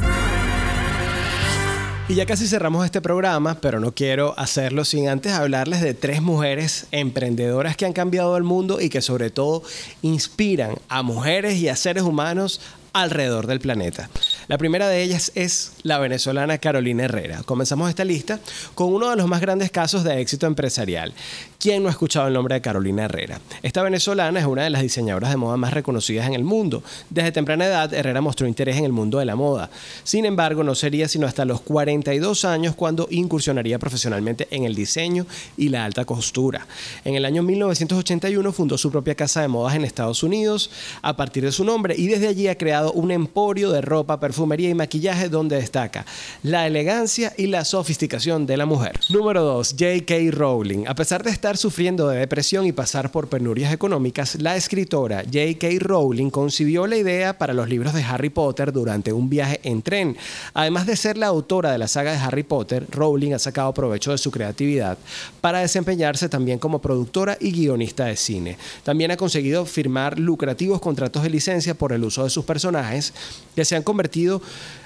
Y 2.08 2.14
ya 2.14 2.26
casi 2.26 2.46
cerramos 2.46 2.84
este 2.84 3.00
programa, 3.00 3.54
pero 3.60 3.80
no 3.80 3.94
quiero 3.94 4.34
hacerlo 4.38 4.84
sin 4.84 5.08
antes 5.08 5.32
hablarles 5.32 5.80
de 5.80 5.94
tres 5.94 6.20
mujeres 6.20 6.86
emprendedoras 6.90 7.76
que 7.76 7.86
han 7.86 7.92
cambiado 7.92 8.36
el 8.36 8.42
mundo 8.42 8.80
y 8.80 8.88
que 8.90 9.00
sobre 9.00 9.30
todo 9.30 9.62
inspiran 10.02 10.74
a 10.88 11.02
mujeres 11.02 11.54
y 11.54 11.68
a 11.68 11.76
seres 11.76 12.02
humanos 12.02 12.60
alrededor 12.92 13.46
del 13.46 13.60
planeta. 13.60 14.10
La 14.48 14.58
primera 14.58 14.88
de 14.88 15.02
ellas 15.02 15.32
es 15.34 15.72
la 15.82 15.98
venezolana 15.98 16.58
Carolina 16.58 17.04
Herrera. 17.04 17.42
Comenzamos 17.44 17.88
esta 17.88 18.04
lista 18.04 18.40
con 18.74 18.92
uno 18.92 19.10
de 19.10 19.16
los 19.16 19.26
más 19.26 19.40
grandes 19.40 19.70
casos 19.70 20.04
de 20.04 20.20
éxito 20.20 20.46
empresarial. 20.46 21.14
¿Quién 21.58 21.82
no 21.82 21.88
ha 21.88 21.92
escuchado 21.92 22.26
el 22.26 22.34
nombre 22.34 22.56
de 22.56 22.60
Carolina 22.60 23.04
Herrera? 23.04 23.40
Esta 23.62 23.82
venezolana 23.82 24.40
es 24.40 24.46
una 24.46 24.64
de 24.64 24.70
las 24.70 24.82
diseñadoras 24.82 25.30
de 25.30 25.36
moda 25.36 25.56
más 25.56 25.72
reconocidas 25.72 26.26
en 26.26 26.34
el 26.34 26.42
mundo. 26.42 26.82
Desde 27.08 27.32
temprana 27.32 27.66
edad, 27.66 27.94
Herrera 27.94 28.20
mostró 28.20 28.48
interés 28.48 28.76
en 28.76 28.84
el 28.84 28.92
mundo 28.92 29.18
de 29.18 29.24
la 29.24 29.36
moda. 29.36 29.70
Sin 30.02 30.24
embargo, 30.24 30.64
no 30.64 30.74
sería 30.74 31.08
sino 31.08 31.26
hasta 31.26 31.44
los 31.44 31.60
42 31.60 32.44
años 32.44 32.74
cuando 32.74 33.06
incursionaría 33.10 33.78
profesionalmente 33.78 34.48
en 34.50 34.64
el 34.64 34.74
diseño 34.74 35.26
y 35.56 35.68
la 35.68 35.84
alta 35.84 36.04
costura. 36.04 36.66
En 37.04 37.14
el 37.14 37.24
año 37.24 37.42
1981 37.42 38.52
fundó 38.52 38.76
su 38.76 38.90
propia 38.90 39.14
casa 39.14 39.40
de 39.40 39.48
modas 39.48 39.76
en 39.76 39.84
Estados 39.84 40.22
Unidos 40.22 40.70
a 41.00 41.16
partir 41.16 41.44
de 41.44 41.52
su 41.52 41.64
nombre 41.64 41.94
y 41.96 42.08
desde 42.08 42.26
allí 42.26 42.48
ha 42.48 42.58
creado 42.58 42.81
un 42.90 43.10
emporio 43.10 43.70
de 43.70 43.80
ropa, 43.80 44.18
perfumería 44.18 44.68
y 44.68 44.74
maquillaje 44.74 45.28
donde 45.28 45.56
destaca 45.56 46.04
la 46.42 46.66
elegancia 46.66 47.32
y 47.36 47.46
la 47.46 47.64
sofisticación 47.64 48.46
de 48.46 48.56
la 48.56 48.66
mujer. 48.66 48.98
Número 49.10 49.42
2. 49.42 49.76
J.K. 49.78 50.14
Rowling. 50.32 50.86
A 50.86 50.94
pesar 50.94 51.22
de 51.22 51.30
estar 51.30 51.56
sufriendo 51.56 52.08
de 52.08 52.18
depresión 52.18 52.66
y 52.66 52.72
pasar 52.72 53.10
por 53.10 53.28
penurias 53.28 53.72
económicas, 53.72 54.40
la 54.40 54.56
escritora 54.56 55.22
J.K. 55.24 55.68
Rowling 55.78 56.30
concibió 56.30 56.86
la 56.86 56.96
idea 56.96 57.38
para 57.38 57.52
los 57.54 57.68
libros 57.68 57.94
de 57.94 58.02
Harry 58.02 58.30
Potter 58.30 58.72
durante 58.72 59.12
un 59.12 59.28
viaje 59.28 59.60
en 59.62 59.82
tren. 59.82 60.16
Además 60.54 60.86
de 60.86 60.96
ser 60.96 61.16
la 61.16 61.26
autora 61.26 61.72
de 61.72 61.78
la 61.78 61.88
saga 61.88 62.12
de 62.12 62.18
Harry 62.18 62.42
Potter, 62.42 62.86
Rowling 62.90 63.32
ha 63.32 63.38
sacado 63.38 63.72
provecho 63.74 64.12
de 64.12 64.18
su 64.18 64.30
creatividad 64.30 64.98
para 65.40 65.60
desempeñarse 65.60 66.28
también 66.28 66.58
como 66.58 66.80
productora 66.80 67.36
y 67.40 67.52
guionista 67.52 68.06
de 68.06 68.16
cine. 68.16 68.56
También 68.82 69.10
ha 69.10 69.16
conseguido 69.16 69.64
firmar 69.66 70.18
lucrativos 70.18 70.80
contratos 70.80 71.22
de 71.22 71.30
licencia 71.30 71.74
por 71.74 71.92
el 71.92 72.04
uso 72.04 72.24
de 72.24 72.30
sus 72.30 72.44
personajes 72.72 73.12
que 73.54 73.64
se 73.64 73.76
han 73.76 73.82
convertido 73.82 74.40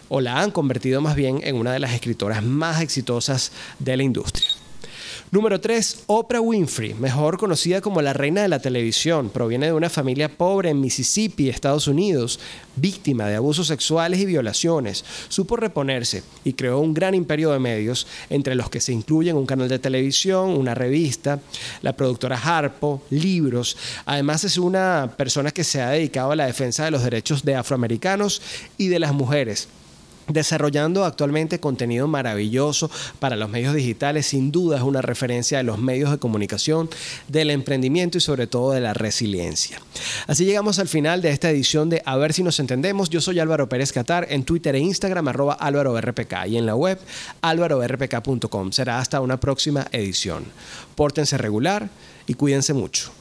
o 0.08 0.20
la 0.20 0.40
han 0.40 0.50
convertido 0.50 1.00
más 1.00 1.16
bien 1.16 1.40
en 1.42 1.56
una 1.56 1.72
de 1.72 1.78
las 1.78 1.92
escritoras 1.92 2.42
más 2.42 2.80
exitosas 2.80 3.52
de 3.78 3.96
la 3.96 4.02
industria. 4.02 4.48
Número 5.32 5.60
3. 5.60 6.04
Oprah 6.06 6.40
Winfrey, 6.40 6.94
mejor 6.94 7.36
conocida 7.36 7.80
como 7.80 8.00
la 8.00 8.12
reina 8.12 8.42
de 8.42 8.48
la 8.48 8.60
televisión. 8.60 9.28
Proviene 9.28 9.66
de 9.66 9.72
una 9.72 9.90
familia 9.90 10.28
pobre 10.28 10.70
en 10.70 10.80
Mississippi, 10.80 11.48
Estados 11.48 11.88
Unidos, 11.88 12.38
víctima 12.76 13.26
de 13.26 13.34
abusos 13.34 13.66
sexuales 13.66 14.20
y 14.20 14.26
violaciones. 14.26 15.04
Supo 15.28 15.56
reponerse 15.56 16.22
y 16.44 16.52
creó 16.52 16.78
un 16.78 16.94
gran 16.94 17.12
imperio 17.12 17.50
de 17.50 17.58
medios, 17.58 18.06
entre 18.30 18.54
los 18.54 18.70
que 18.70 18.80
se 18.80 18.92
incluyen 18.92 19.36
un 19.36 19.46
canal 19.46 19.68
de 19.68 19.80
televisión, 19.80 20.50
una 20.50 20.76
revista, 20.76 21.40
la 21.82 21.96
productora 21.96 22.38
Harpo, 22.38 23.02
libros. 23.10 23.76
Además 24.04 24.44
es 24.44 24.56
una 24.58 25.12
persona 25.16 25.50
que 25.50 25.64
se 25.64 25.82
ha 25.82 25.90
dedicado 25.90 26.30
a 26.30 26.36
la 26.36 26.46
defensa 26.46 26.84
de 26.84 26.92
los 26.92 27.02
derechos 27.02 27.44
de 27.44 27.56
afroamericanos 27.56 28.40
y 28.78 28.86
de 28.86 29.00
las 29.00 29.12
mujeres 29.12 29.66
desarrollando 30.28 31.04
actualmente 31.04 31.60
contenido 31.60 32.08
maravilloso 32.08 32.90
para 33.18 33.36
los 33.36 33.48
medios 33.48 33.74
digitales. 33.74 34.26
Sin 34.26 34.52
duda 34.52 34.76
es 34.76 34.82
una 34.82 35.02
referencia 35.02 35.58
de 35.58 35.64
los 35.64 35.78
medios 35.78 36.10
de 36.10 36.18
comunicación, 36.18 36.88
del 37.28 37.50
emprendimiento 37.50 38.18
y 38.18 38.20
sobre 38.20 38.46
todo 38.46 38.72
de 38.72 38.80
la 38.80 38.94
resiliencia. 38.94 39.80
Así 40.26 40.44
llegamos 40.44 40.78
al 40.78 40.88
final 40.88 41.22
de 41.22 41.30
esta 41.30 41.50
edición 41.50 41.88
de 41.90 42.02
A 42.04 42.16
ver 42.16 42.32
si 42.32 42.42
nos 42.42 42.60
entendemos. 42.60 43.10
Yo 43.10 43.20
soy 43.20 43.38
Álvaro 43.38 43.68
Pérez 43.68 43.92
Catar 43.92 44.26
en 44.30 44.44
Twitter 44.44 44.74
e 44.74 44.80
Instagram 44.80 45.28
arroba 45.28 45.54
Álvaro 45.54 46.00
RPK 46.00 46.46
y 46.48 46.56
en 46.56 46.66
la 46.66 46.74
web 46.74 46.98
álvarorpk.com. 47.40 48.72
Será 48.72 48.98
hasta 48.98 49.20
una 49.20 49.38
próxima 49.38 49.86
edición. 49.92 50.44
Pórtense 50.94 51.38
regular 51.38 51.88
y 52.26 52.34
cuídense 52.34 52.72
mucho. 52.72 53.12